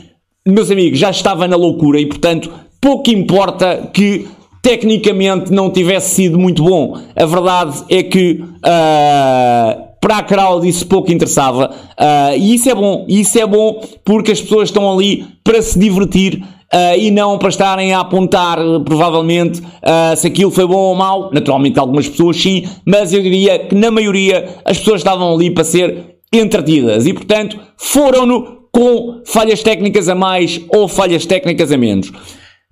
[0.48, 4.28] meus amigos, já estava na loucura e, portanto, pouco importa que
[4.62, 6.98] tecnicamente não tivesse sido muito bom.
[7.16, 11.72] A verdade é que uh, para a crowd isso pouco interessava.
[11.92, 15.78] Uh, e isso é bom, isso é bom porque as pessoas estão ali para se
[15.78, 16.42] divertir
[16.74, 21.30] uh, e não para estarem a apontar, provavelmente, uh, se aquilo foi bom ou mau.
[21.34, 25.64] Naturalmente, algumas pessoas sim, mas eu diria que na maioria as pessoas estavam ali para
[25.64, 32.12] ser entretidas e, portanto, foram-no com falhas técnicas a mais ou falhas técnicas a menos.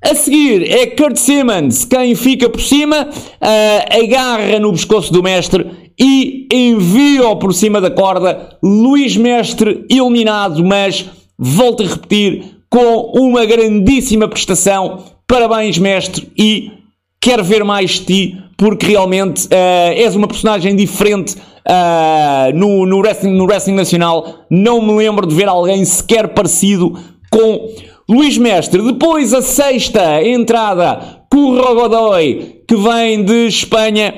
[0.04, 5.66] A seguir é Kurt Simmons, quem fica por cima, uh, agarra no pescoço do mestre
[6.00, 8.58] e envia-o por cima da corda.
[8.62, 15.04] Luís Mestre eliminado, mas volto a repetir, com uma grandíssima prestação.
[15.26, 16.72] Parabéns, mestre, e
[17.20, 23.00] quero ver mais de ti, porque realmente uh, és uma personagem diferente uh, no, no,
[23.00, 24.46] wrestling, no wrestling nacional.
[24.48, 26.94] Não me lembro de ver alguém sequer parecido
[27.32, 27.68] com
[28.08, 28.80] Luís Mestre.
[28.84, 34.14] Depois a sexta entrada, Curro Godoy, que vem de Espanha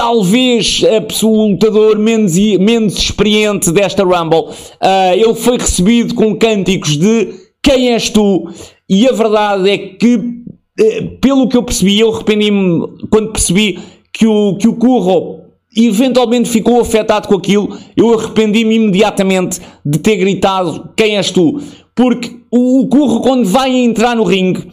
[0.00, 0.80] talvez
[1.22, 4.48] o lutador menos, menos experiente desta Rumble.
[4.48, 8.48] Uh, ele foi recebido com cânticos de quem és tu?
[8.88, 13.78] E a verdade é que, uh, pelo que eu percebi, eu arrependi-me quando percebi
[14.10, 15.42] que o, que o Curro
[15.76, 21.60] eventualmente ficou afetado com aquilo, eu arrependi-me imediatamente de ter gritado quem és tu?
[21.94, 24.66] Porque o, o Curro, quando vai entrar no ringue,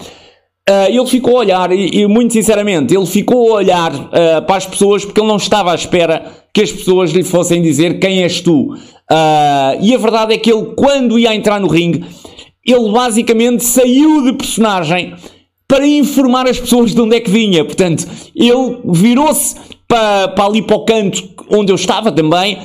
[0.69, 4.57] Uh, ele ficou a olhar, e, e, muito sinceramente, ele ficou a olhar uh, para
[4.57, 8.21] as pessoas porque ele não estava à espera que as pessoas lhe fossem dizer quem
[8.21, 8.73] és tu.
[8.73, 12.03] Uh, e a verdade é que ele, quando ia entrar no ringue,
[12.65, 15.15] ele basicamente saiu de personagem
[15.65, 17.63] para informar as pessoas de onde é que vinha.
[17.63, 19.55] Portanto, ele virou-se
[19.87, 22.57] para, para ali para o canto onde eu estava também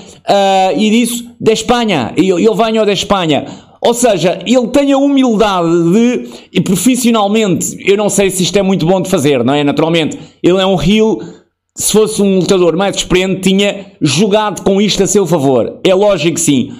[0.76, 3.44] e disse: da Espanha, eu, eu venho da Espanha.
[3.84, 8.62] Ou seja, ele tem a humildade de, e profissionalmente, eu não sei se isto é
[8.62, 9.64] muito bom de fazer, não é?
[9.64, 11.20] Naturalmente, ele é um heel,
[11.76, 15.80] se fosse um lutador mais experiente, tinha jogado com isto a seu favor.
[15.84, 16.72] É lógico que sim.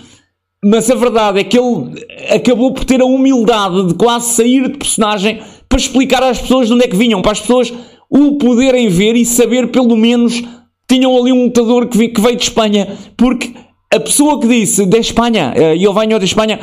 [0.65, 4.79] Mas a verdade é que ele acabou por ter a humildade de quase sair de
[4.79, 7.73] personagem para explicar às pessoas de onde é que vinham, para as pessoas
[8.09, 10.41] o poderem ver e saber pelo menos
[10.89, 13.53] tinham ali um lutador que veio de Espanha, porque
[13.93, 16.61] a pessoa que disse da Espanha, eh, eu venho da Espanha,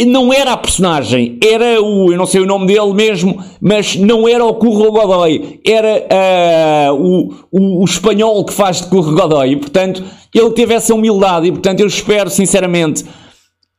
[0.00, 4.26] não era a personagem, era o, eu não sei o nome dele mesmo, mas não
[4.26, 9.50] era o Curro Godoy, era uh, o, o, o, espanhol que faz de Curro Godoy,
[9.52, 10.02] e portanto
[10.34, 13.04] ele teve essa humildade, e portanto eu espero sinceramente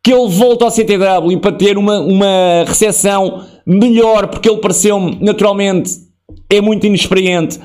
[0.04, 5.94] que ele volte ao CTW para ter uma, uma recepção melhor, porque ele pareceu-me, naturalmente,
[6.48, 7.60] é muito inexperiente,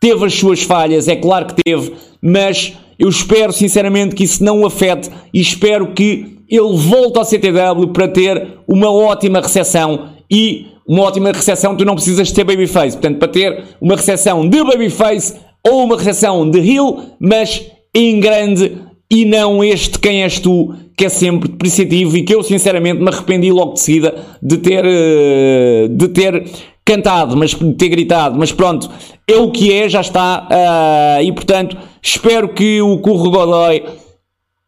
[0.00, 4.60] teve as suas falhas, é claro que teve, mas eu espero sinceramente que isso não
[4.60, 10.66] o afete e espero que ele volte ao CTW para ter uma ótima recepção e
[10.86, 15.36] uma ótima recepção tu não precisas ter babyface, portanto para ter uma recepção de babyface
[15.66, 18.78] ou uma recepção de heel, mas em grande
[19.10, 23.08] e não este quem és tu, que é sempre depreciativo e que eu sinceramente me
[23.08, 26.44] arrependi logo de seguida de ter, eh, de ter
[26.84, 28.90] cantado, mas de ter gritado, mas pronto,
[29.26, 33.82] é o que é, já está, uh, e portanto espero que o Curro Godoy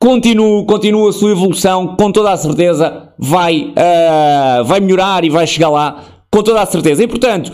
[0.01, 5.46] continue, continue a sua evolução, com toda a certeza vai, uh, vai melhorar e vai
[5.46, 7.53] chegar lá, com toda a certeza, e portanto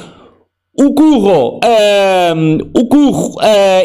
[0.78, 3.34] o Curro, uh, o Curro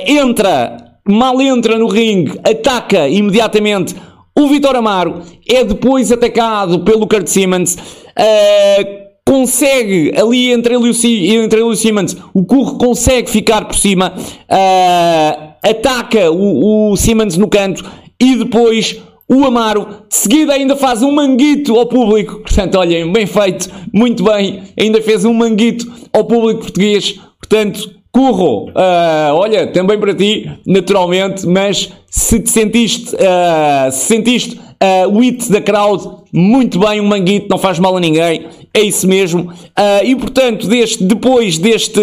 [0.05, 3.95] entra mal entra no ringue, ataca imediatamente
[4.37, 10.89] o Vitor Amaro, é depois atacado pelo Kurt Simmons, uh, consegue ali entre ele, e
[10.89, 16.91] o, entre ele e o Simmons, o Curro consegue ficar por cima, uh, ataca o,
[16.91, 17.83] o Simmons no canto
[18.21, 22.41] e depois o Amaro, de seguida ainda faz um manguito ao público.
[22.41, 24.63] Portanto, olhem, bem feito, muito bem.
[24.77, 27.19] Ainda fez um manguito ao público português.
[27.39, 34.55] Portanto, Curro, uh, olha, também para ti, naturalmente, mas se te sentiste, uh, se sentiste
[34.57, 36.03] uh, o hit da crowd,
[36.33, 39.43] muito bem, um manguito, não faz mal a ninguém, é isso mesmo.
[39.43, 42.01] Uh, e portanto, deste, depois deste,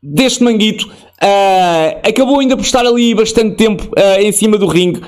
[0.00, 0.88] deste manguito,
[2.02, 3.88] acabou ainda por estar ali bastante tempo
[4.18, 5.00] em cima do ringue,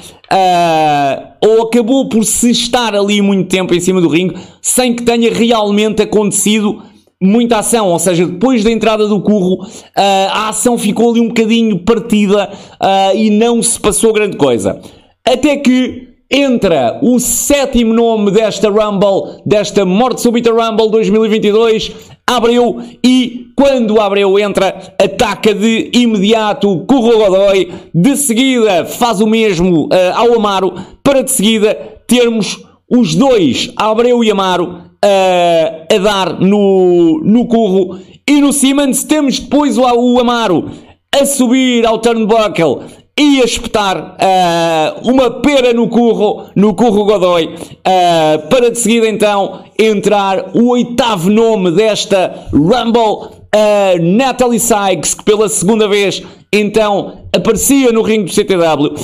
[1.41, 5.33] ou acabou por se estar ali muito tempo em cima do ringue, sem que tenha
[5.33, 6.83] realmente acontecido
[7.21, 11.29] muita ação, ou seja, depois da entrada do curro, uh, a ação ficou ali um
[11.29, 12.51] bocadinho partida
[12.81, 14.81] uh, e não se passou grande coisa.
[15.25, 21.93] Até que entra o sétimo nome desta Rumble, desta Morte Súbita Rumble 2022,
[22.29, 29.27] Abreu, e quando Abreu entra, ataca de imediato o Curro Godoy, de seguida faz o
[29.27, 31.75] mesmo uh, ao Amaro, para de seguida
[32.07, 37.99] termos os dois, Abreu e Amaro, a, a dar no, no curro.
[38.29, 40.71] E no Siemens temos depois o, o Amaro
[41.19, 42.83] a subir ao turnbuckle
[43.19, 49.09] e a espetar uh, uma pera no curro, no curro Godoy, uh, para de seguida
[49.09, 57.25] então entrar o oitavo nome desta Rumble, uh, Natalie Sykes, que pela segunda vez então
[57.35, 58.95] aparecia no ringue do CTW.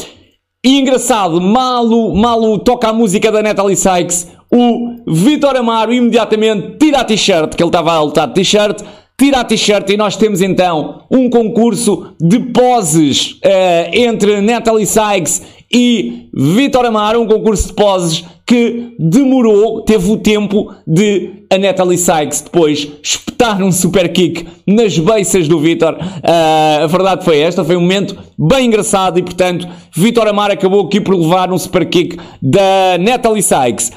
[0.65, 7.01] E engraçado, malo, malo toca a música da Natalie Sykes, o Vitor Amaro imediatamente tira
[7.01, 8.81] a t-shirt, que ele estava a lutar de t-shirt,
[9.17, 15.43] tira a t-shirt e nós temos então um concurso de poses uh, entre Natalie Sykes
[15.73, 21.97] e Vitor Amaro, um concurso de poses que demorou, teve o tempo de a Natalie
[21.97, 25.95] Sykes depois espetar um super kick nas beiças do Vitor.
[25.95, 30.85] Uh, a verdade foi esta, foi um momento bem engraçado e, portanto, Vitor Amaro acabou
[30.87, 33.93] aqui por levar um super kick da Natalie Sykes.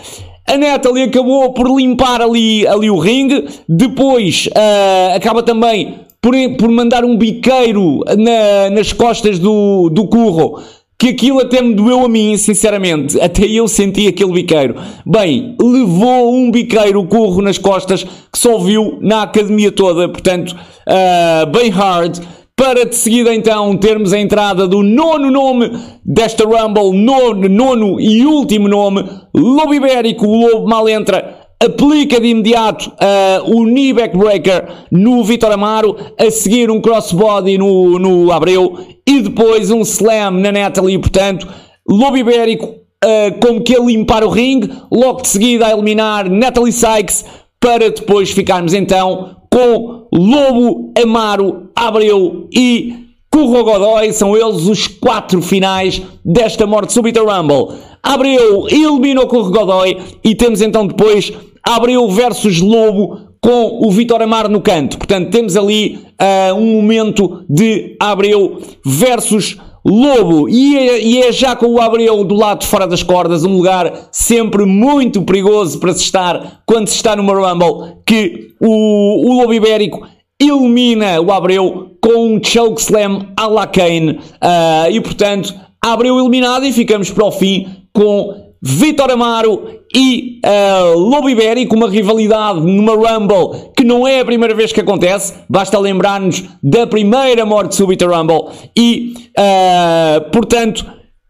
[0.49, 6.69] A Natalie acabou por limpar ali, ali o ringue, depois uh, acaba também por, por
[6.69, 10.61] mandar um biqueiro na, nas costas do, do curro,
[10.97, 13.19] que aquilo até me doeu a mim, sinceramente.
[13.19, 14.75] Até eu senti aquele biqueiro.
[15.05, 20.55] Bem, levou um biqueiro, o curro nas costas, que só viu na academia toda, portanto,
[20.55, 22.19] uh, bem hard.
[22.59, 25.71] Para de seguida então termos a entrada do nono nome
[26.03, 30.25] desta Rumble, nono, nono e último nome, Lobo Ibérico.
[30.25, 36.31] O Lobo mal entra, aplica de imediato uh, o knee backbreaker no Vitor Amaro, a
[36.31, 40.97] seguir um crossbody no, no Abreu e depois um slam na Natalie.
[40.97, 41.47] Portanto,
[41.87, 46.71] Lobo Ibérico uh, como que a limpar o ringue, logo de seguida a eliminar Natalie
[46.71, 47.23] Sykes
[47.59, 54.11] para depois ficarmos então com Lobo, Amaro, Abreu e Curro Godoy.
[54.11, 57.77] São eles os quatro finais desta Morte Súbita Rumble.
[58.01, 61.31] Abreu elimina o Curro Godoy e temos então depois
[61.63, 64.97] Abreu versus Lobo com o Vitor Amaro no canto.
[64.97, 71.55] Portanto, temos ali uh, um momento de Abreu versus Lobo, e é, e é, já
[71.55, 75.93] com o Abreu do lado de fora das cordas, um lugar sempre muito perigoso para
[75.93, 80.05] se estar quando se está numa Rumble, que o, o Lobo Ibérico
[80.39, 86.71] elimina o Abreu com um chokeslam à la Kane, uh, e portanto, Abreu eliminado e
[86.71, 93.71] ficamos para o fim com Vitor Amaro e uh, Lobo Ibérico, uma rivalidade numa Rumble
[93.75, 98.45] que não é a primeira vez que acontece, basta lembrar-nos da primeira morte súbita Rumble
[98.75, 100.85] e, uh, portanto,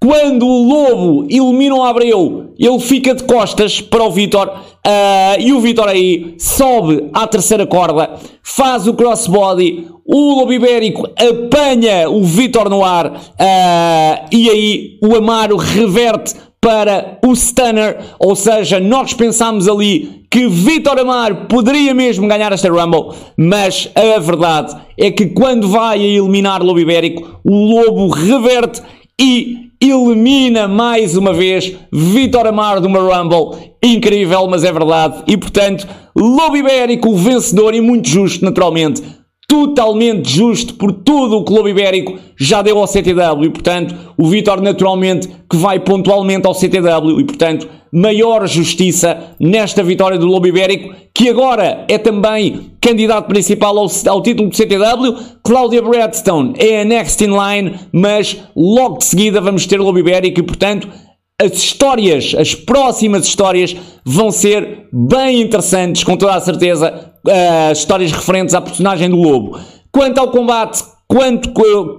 [0.07, 5.51] quando o Lobo elimina o Abreu, ele fica de costas para o Vitor uh, e
[5.51, 12.23] o Vitor aí sobe à terceira corda, faz o crossbody, o Lobo Ibérico apanha o
[12.23, 19.13] Vitor no ar uh, e aí o Amaro reverte para o Stunner, ou seja, nós
[19.13, 25.27] pensámos ali que Vitor Amar poderia mesmo ganhar esta Rumble, mas a verdade é que
[25.27, 28.81] quando vai a eliminar Lobo Ibérico, o Lobo reverte
[29.19, 33.71] e elimina mais uma vez Vitor Amar de uma Rumble.
[33.83, 35.23] Incrível, mas é verdade.
[35.27, 39.01] E portanto, Lobo Ibérico, o vencedor e muito justo, naturalmente
[39.47, 44.61] totalmente justo por tudo o Clube Ibérico já deu ao CTW e, portanto, o Vitor
[44.61, 50.93] naturalmente que vai pontualmente ao CTW e, portanto, maior justiça nesta vitória do Lobo Ibérico,
[51.13, 55.15] que agora é também candidato principal ao, ao título do CTW.
[55.41, 59.99] Cláudia Bradstone é a next in line, mas logo de seguida vamos ter o Lobo
[59.99, 60.89] Ibérico e, portanto,
[61.39, 68.11] as histórias, as próximas histórias vão ser bem interessantes, com toda a certeza, uh, histórias
[68.11, 69.59] referentes à personagem do Lobo.
[69.91, 71.51] Quanto ao combate, quanto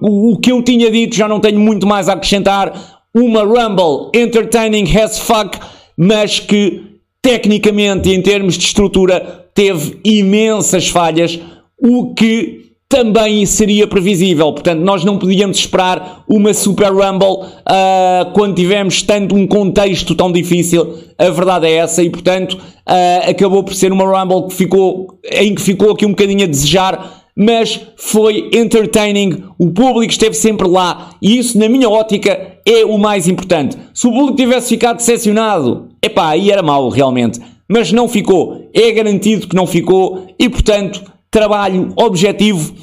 [0.03, 2.73] o que eu tinha dito, já não tenho muito mais a acrescentar.
[3.15, 5.59] Uma Rumble entertaining as fuck,
[5.97, 11.39] mas que tecnicamente, em termos de estrutura, teve imensas falhas,
[11.81, 14.51] o que também seria previsível.
[14.53, 20.33] Portanto, nós não podíamos esperar uma Super Rumble uh, quando tivemos tanto um contexto tão
[20.33, 20.95] difícil.
[21.19, 25.55] A verdade é essa e, portanto, uh, acabou por ser uma Rumble que ficou, em
[25.55, 29.45] que ficou aqui um bocadinho a desejar, mas foi entertaining.
[29.59, 33.77] O público esteve sempre lá e isso, na minha ótica, é o mais importante.
[33.93, 37.39] Se o público tivesse ficado decepcionado, epá, aí era mau realmente.
[37.69, 38.71] Mas não ficou.
[38.73, 42.75] É garantido que não ficou e, portanto, trabalho objetivo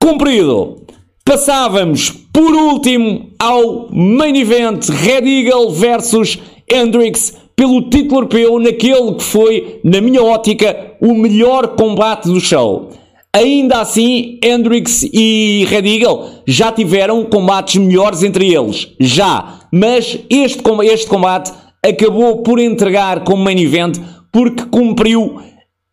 [0.00, 0.82] cumprido.
[1.24, 6.38] Passávamos por último ao main event Red Eagle versus
[6.68, 12.90] Hendrix pelo título europeu naquele que foi, na minha ótica, o melhor combate do show.
[13.34, 19.60] Ainda assim, Hendrix e Red Eagle já tiveram combates melhores entre eles, já.
[19.72, 21.52] Mas este, este combate
[21.82, 23.98] acabou por entregar como main event
[24.32, 25.40] porque cumpriu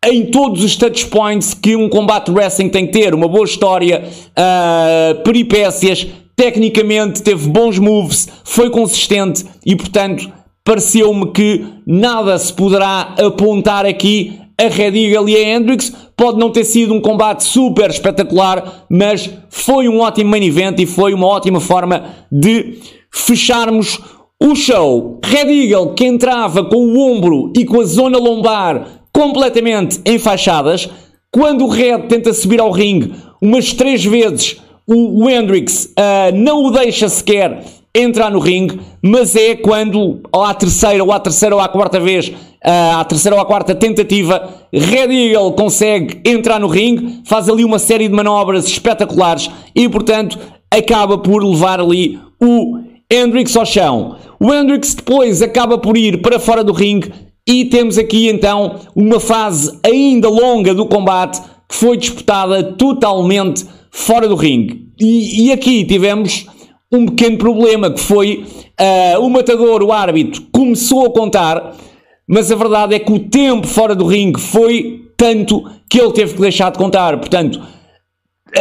[0.04, 3.14] em todos os touch points que um combate wrestling tem que ter.
[3.14, 10.32] Uma boa história, uh, peripécias, tecnicamente teve bons moves, foi consistente e, portanto,
[10.64, 15.92] pareceu-me que nada se poderá apontar aqui a Red Eagle e a Hendrix.
[16.16, 20.86] Pode não ter sido um combate super espetacular, mas foi um ótimo main event e
[20.86, 22.78] foi uma ótima forma de
[23.10, 23.98] fecharmos
[24.42, 25.20] o show.
[25.22, 30.88] Red Eagle que entrava com o ombro e com a zona lombar completamente enfaixadas.
[31.30, 34.56] Quando o Red tenta subir ao ringue umas três vezes,
[34.86, 37.62] o, o Hendrix uh, não o deixa sequer
[37.94, 42.28] entrar no ringue, mas é quando, à terceira, ou à terceira ou à quarta vez,
[42.28, 47.62] uh, à terceira ou à quarta tentativa, Red Eagle consegue entrar no ringue, faz ali
[47.62, 50.38] uma série de manobras espetaculares e, portanto,
[50.70, 52.78] acaba por levar ali o
[53.12, 54.16] Hendrix ao chão.
[54.40, 57.12] O Hendrix depois acaba por ir para fora do ringue
[57.50, 64.28] e temos aqui então uma fase ainda longa do combate que foi disputada totalmente fora
[64.28, 64.86] do ringue.
[65.00, 66.46] E, e aqui tivemos
[66.92, 68.46] um pequeno problema que foi
[68.78, 71.76] uh, o matador, o árbitro, começou a contar,
[72.28, 76.34] mas a verdade é que o tempo fora do ringue foi tanto que ele teve
[76.34, 77.18] que deixar de contar.
[77.18, 77.60] Portanto,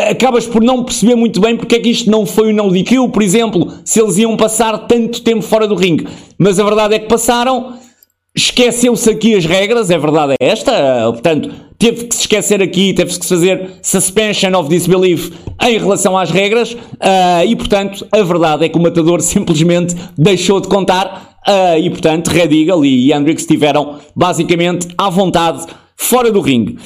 [0.09, 3.09] acabas por não perceber muito bem porque é que isto não foi o no DQ,
[3.09, 6.07] por exemplo, se eles iam passar tanto tempo fora do ringue.
[6.39, 7.77] Mas a verdade é que passaram
[8.35, 10.71] Esqueceu-se aqui as regras, é verdade é esta,
[11.11, 15.31] portanto, teve que se esquecer aqui, teve que se fazer suspension of disbelief
[15.63, 20.61] em relação às regras, uh, e portanto, a verdade é que o matador simplesmente deixou
[20.61, 25.65] de contar, uh, e portanto, Red Eagle e Hendrix estiveram basicamente à vontade
[25.97, 26.77] fora do ringue.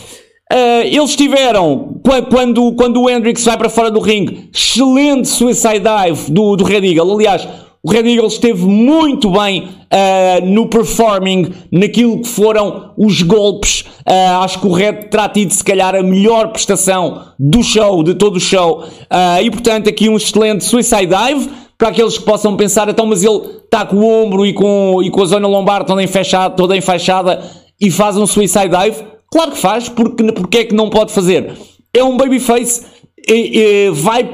[0.51, 6.31] Uh, eles tiveram, quando, quando o Hendrix vai para fora do ringue, excelente suicide dive
[6.31, 7.15] do, do Red Eagle.
[7.15, 7.47] Aliás,
[7.86, 13.81] o Red Eagle esteve muito bem uh, no performing, naquilo que foram os golpes.
[14.07, 18.15] Uh, acho que o Red terá tido, se calhar, a melhor prestação do show, de
[18.15, 18.84] todo o show.
[18.84, 21.49] Uh, e, portanto, aqui um excelente suicide dive.
[21.77, 25.09] Para aqueles que possam pensar, então, mas ele está com o ombro e com, e
[25.09, 27.43] com a zona lombar toda enfaixada, toda enfaixada
[27.81, 29.03] e faz um suicide dive.
[29.29, 31.51] Claro que faz, porque, porque é que não pode fazer?
[31.93, 32.86] É um babyface
[33.93, 34.30] vai,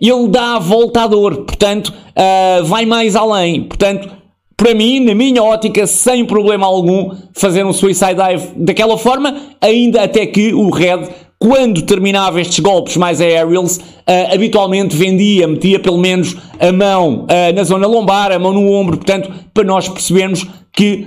[0.00, 3.62] ele dá a volta à dor, portanto, uh, vai mais além.
[3.64, 4.08] Portanto,
[4.56, 10.02] para mim, na minha ótica, sem problema algum, fazer um suicide dive daquela forma, ainda
[10.02, 15.98] até que o Red, quando terminava estes golpes mais aerials, uh, habitualmente vendia, metia pelo
[15.98, 20.46] menos a mão uh, na zona lombar, a mão no ombro, portanto, para nós percebermos
[20.74, 21.06] que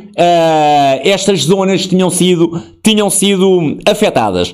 [1.04, 4.54] estas zonas tinham sido, tinham sido afetadas.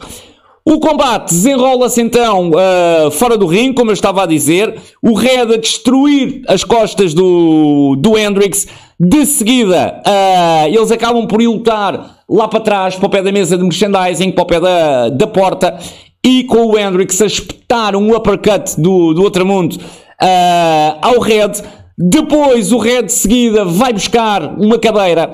[0.63, 4.75] O combate desenrola-se então uh, fora do ringue, como eu estava a dizer.
[5.01, 8.67] O Red a destruir as costas do, do Hendrix.
[8.99, 13.31] De seguida, uh, eles acabam por ir lutar lá para trás, para o pé da
[13.31, 15.79] mesa de merchandising, para o pé da, da porta.
[16.23, 21.53] E com o Hendrix a espetar um uppercut do, do outro mundo uh, ao Red.
[21.97, 25.33] Depois o Red de seguida vai buscar uma cadeira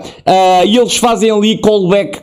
[0.65, 2.19] e eles fazem ali callback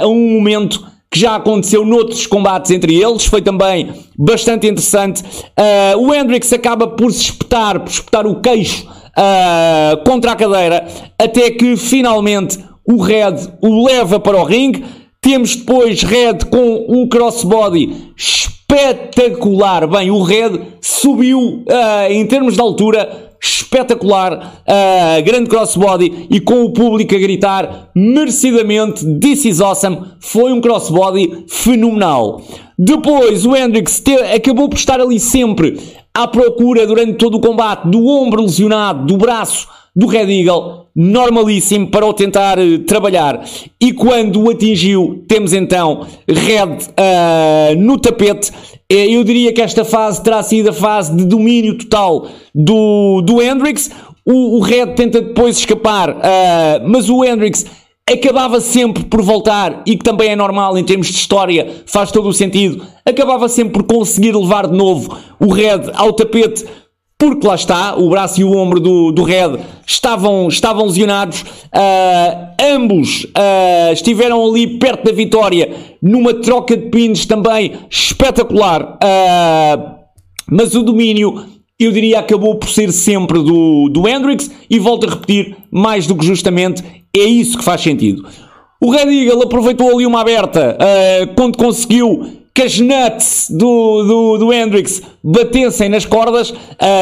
[0.00, 5.22] a um momento que já aconteceu noutros combates entre eles, foi também bastante interessante.
[5.22, 10.88] Uh, o Hendrix acaba por se espetar, por espetar o queixo uh, contra a cadeira,
[11.16, 14.84] até que finalmente o Red o leva para o ringue.
[15.20, 19.86] Temos depois Red com um crossbody espetacular.
[19.86, 26.64] Bem, o Red subiu uh, em termos de altura espetacular, uh, grande crossbody e com
[26.64, 29.98] o público a gritar merecidamente This is awesome.
[30.18, 32.42] Foi um crossbody fenomenal.
[32.78, 35.78] Depois o Hendrix te, acabou por estar ali sempre
[36.14, 41.88] à procura durante todo o combate do ombro lesionado, do braço do Red Eagle, normalíssimo
[41.88, 43.44] para o tentar uh, trabalhar.
[43.80, 48.50] E quando o atingiu, temos então Red uh, no tapete.
[48.88, 53.42] Eh, eu diria que esta fase terá sido a fase de domínio total do, do
[53.42, 53.90] Hendrix.
[54.26, 57.66] O, o Red tenta depois escapar, uh, mas o Hendrix
[58.10, 62.28] acabava sempre por voltar, e que também é normal em termos de história, faz todo
[62.28, 66.64] o sentido, acabava sempre por conseguir levar de novo o Red ao tapete
[67.18, 71.42] porque lá está, o braço e o ombro do, do Red estavam, estavam lesionados.
[71.42, 78.98] Uh, ambos uh, estiveram ali perto da vitória numa troca de pins também espetacular.
[79.02, 79.94] Uh,
[80.50, 81.44] mas o domínio,
[81.78, 86.16] eu diria, acabou por ser sempre do, do Hendrix e volto a repetir, mais do
[86.16, 86.82] que justamente,
[87.16, 88.26] é isso que faz sentido.
[88.82, 90.76] O Red Eagle aproveitou ali uma aberta
[91.36, 96.56] quando conseguiu que as nuts do, do, do Hendrix batessem nas cordas uh,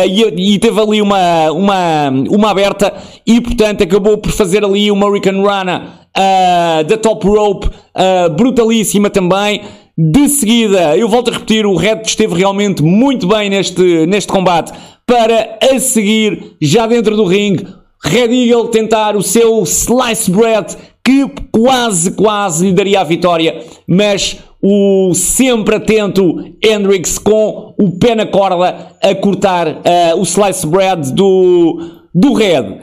[0.09, 2.95] e, e, teve ali uma, uma, uma aberta
[3.27, 9.11] e portanto acabou por fazer ali uma Hurricane Rana uh, da top rope uh, brutalíssima
[9.11, 9.63] também.
[9.97, 14.73] De seguida, eu volto a repetir, o Red esteve realmente muito bem neste, neste combate
[15.07, 17.67] para a seguir, já dentro do ringue,
[18.03, 20.75] Red Eagle tentar o seu slice bread
[21.05, 28.15] que quase, quase lhe daria a vitória, mas o sempre atento Hendrix com o pé
[28.15, 32.79] na corda a cortar uh, o slice bread do, do Red.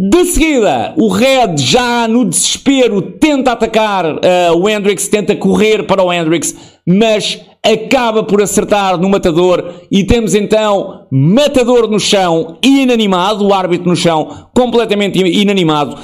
[0.00, 4.18] De seguida, o Red já no desespero tenta atacar uh,
[4.56, 6.54] o Hendrix, tenta correr para o Hendrix,
[6.86, 13.88] mas acaba por acertar no matador e temos então matador no chão, inanimado, o árbitro
[13.88, 15.98] no chão, completamente inanimado.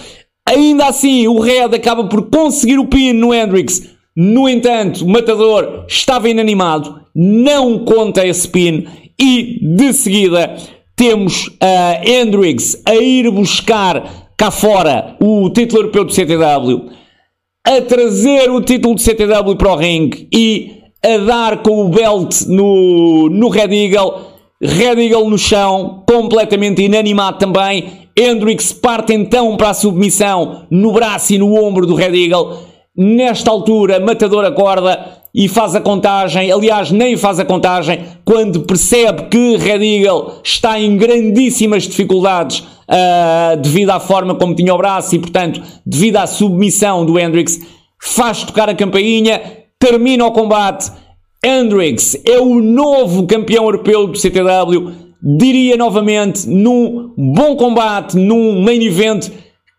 [0.47, 5.87] Ainda assim, o Red acaba por conseguir o pin no Hendrix, no entanto, o matador
[5.89, 8.87] estava inanimado, não conta esse pin
[9.19, 10.55] e de seguida
[10.95, 16.91] temos a Hendrix a ir buscar cá fora o título europeu do CTW,
[17.67, 22.43] a trazer o título do CTW para o ringue e a dar com o belt
[22.47, 24.33] no, no Red Eagle.
[24.63, 28.04] Red Eagle no chão, completamente inanimado também.
[28.17, 33.51] Hendrix parte então para a submissão no braço e no ombro do Red Eagle Nesta
[33.51, 36.53] altura, Matador acorda e faz a contagem.
[36.53, 43.57] Aliás, nem faz a contagem quando percebe que Red Eagle está em grandíssimas dificuldades uh,
[43.61, 47.59] devido à forma como tinha o braço e, portanto, devido à submissão do Hendrix.
[48.01, 49.43] Faz tocar a campainha,
[49.77, 50.93] termina o combate.
[51.45, 55.04] Hendrix é o novo campeão europeu do CTW.
[55.27, 59.31] Diria novamente, num bom combate, num main event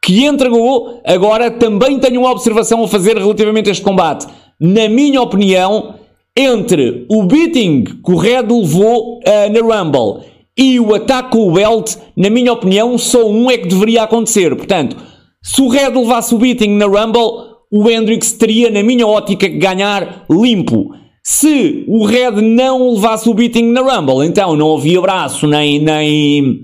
[0.01, 1.01] que entregou.
[1.05, 4.25] Agora também tenho uma observação a fazer relativamente a este combate.
[4.59, 5.95] Na minha opinião,
[6.35, 10.25] entre o beating que o Red levou uh, na Rumble
[10.57, 14.55] e o ataque com o belt, na minha opinião, só um é que deveria acontecer.
[14.55, 14.97] Portanto,
[15.43, 19.57] se o Red levasse o beating na Rumble, o Hendrix teria, na minha ótica, que
[19.57, 20.91] ganhar limpo.
[21.27, 26.59] Se o Red não levasse o beating na Rumble, então não havia braço nem, nem,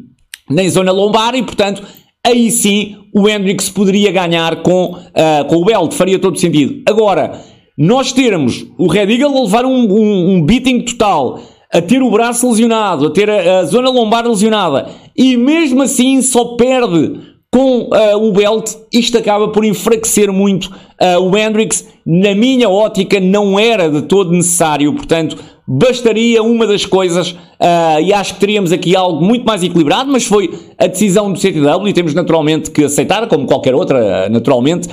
[0.47, 1.81] nem zona lombar e, portanto,
[2.23, 6.79] aí sim o Hendrix poderia ganhar com, uh, com o belt, faria todo sentido.
[6.87, 7.41] Agora,
[7.75, 11.39] nós termos o Red Eagle a levar um, um, um beating total,
[11.73, 16.21] a ter o braço lesionado, a ter a, a, zona lombar lesionada, e mesmo assim
[16.21, 17.19] só perde
[17.53, 21.85] com uh, o belt, isto acaba por enfraquecer muito uh, o Hendrix.
[22.05, 25.35] Na minha ótica, não era de todo necessário, portanto,
[25.67, 30.23] bastaria uma das coisas uh, e acho que teríamos aqui algo muito mais equilibrado, mas
[30.23, 34.87] foi a decisão do CTW e temos naturalmente que aceitar, como qualquer outra, naturalmente,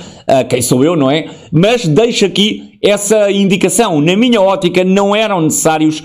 [0.49, 1.29] quem sou eu, não é?
[1.51, 4.01] Mas deixo aqui essa indicação.
[4.01, 6.03] Na minha ótica, não eram necessários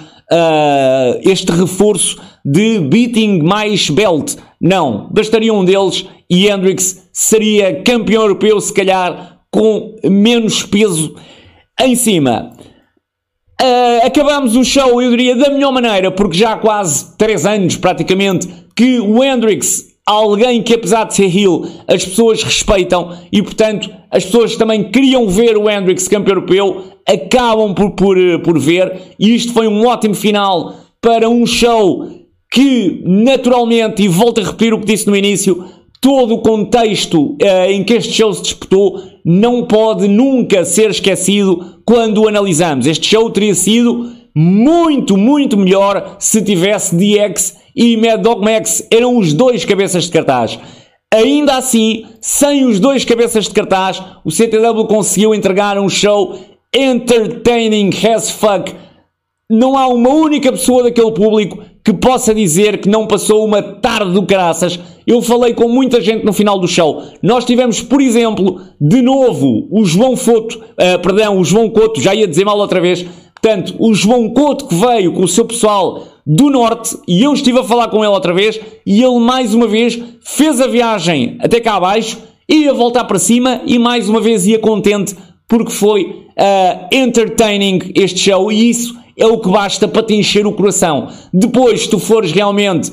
[1.22, 4.36] este reforço de beating mais belt.
[4.60, 11.14] Não, bastaria um deles e Hendrix seria campeão europeu, se calhar com menos peso
[11.80, 12.52] em cima.
[13.60, 17.76] Uh, acabamos o show, eu diria, da melhor maneira, porque já há quase 3 anos,
[17.76, 23.88] praticamente, que o Hendrix, alguém que apesar de ser heel, as pessoas respeitam e, portanto,
[24.10, 29.34] as pessoas também queriam ver o Hendrix campeão europeu, acabam por, por, por ver, e
[29.34, 32.08] isto foi um ótimo final para um show
[32.50, 35.64] que, naturalmente, e volto a repetir o que disse no início,
[36.04, 41.80] todo o contexto uh, em que este show se disputou não pode nunca ser esquecido
[41.82, 42.86] quando o analisamos.
[42.86, 49.16] Este show teria sido muito, muito melhor se tivesse DX e Mad Dog Max eram
[49.16, 50.58] os dois cabeças de cartaz.
[51.10, 56.38] Ainda assim, sem os dois cabeças de cartaz, o CTW conseguiu entregar um show
[56.76, 58.74] entertaining as fuck.
[59.50, 64.12] Não há uma única pessoa daquele público que possa dizer que não passou uma tarde
[64.12, 64.80] do caraças.
[65.06, 67.02] Eu falei com muita gente no final do show.
[67.22, 72.14] Nós tivemos, por exemplo, de novo, o João Foto, uh, perdão, o João Couto, já
[72.14, 73.04] ia dizer mal outra vez.
[73.34, 77.58] Portanto, o João Couto que veio com o seu pessoal do Norte e eu estive
[77.58, 81.60] a falar com ele outra vez e ele mais uma vez fez a viagem até
[81.60, 82.16] cá abaixo,
[82.48, 85.14] ia voltar para cima e mais uma vez ia contente
[85.46, 90.46] porque foi uh, entertaining este show e isso é o que basta para te encher
[90.46, 91.08] o coração.
[91.32, 92.92] Depois, tu fores realmente,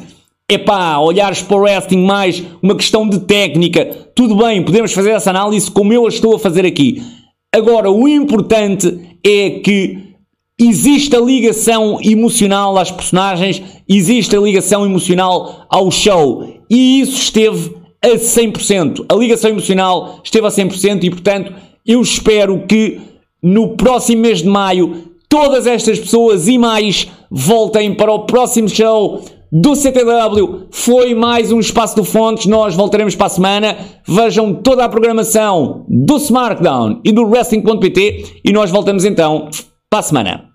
[0.50, 5.30] epá, olhares para o wrestling mais uma questão de técnica, tudo bem, podemos fazer essa
[5.30, 7.02] análise como eu a estou a fazer aqui.
[7.54, 10.12] Agora, o importante é que
[10.60, 16.62] existe a ligação emocional às personagens, existe a ligação emocional ao show.
[16.70, 19.06] E isso esteve a 100%.
[19.10, 21.54] A ligação emocional esteve a 100% e, portanto,
[21.86, 23.00] eu espero que
[23.42, 29.24] no próximo mês de maio todas estas pessoas e mais voltem para o próximo show
[29.50, 30.68] do CTW.
[30.70, 32.48] Foi mais um Espaço do Fontes.
[32.48, 33.78] Nós voltaremos para a semana.
[34.06, 39.48] Vejam toda a programação do SmackDown e do Wrestling.pt e nós voltamos então
[39.90, 40.51] para a semana.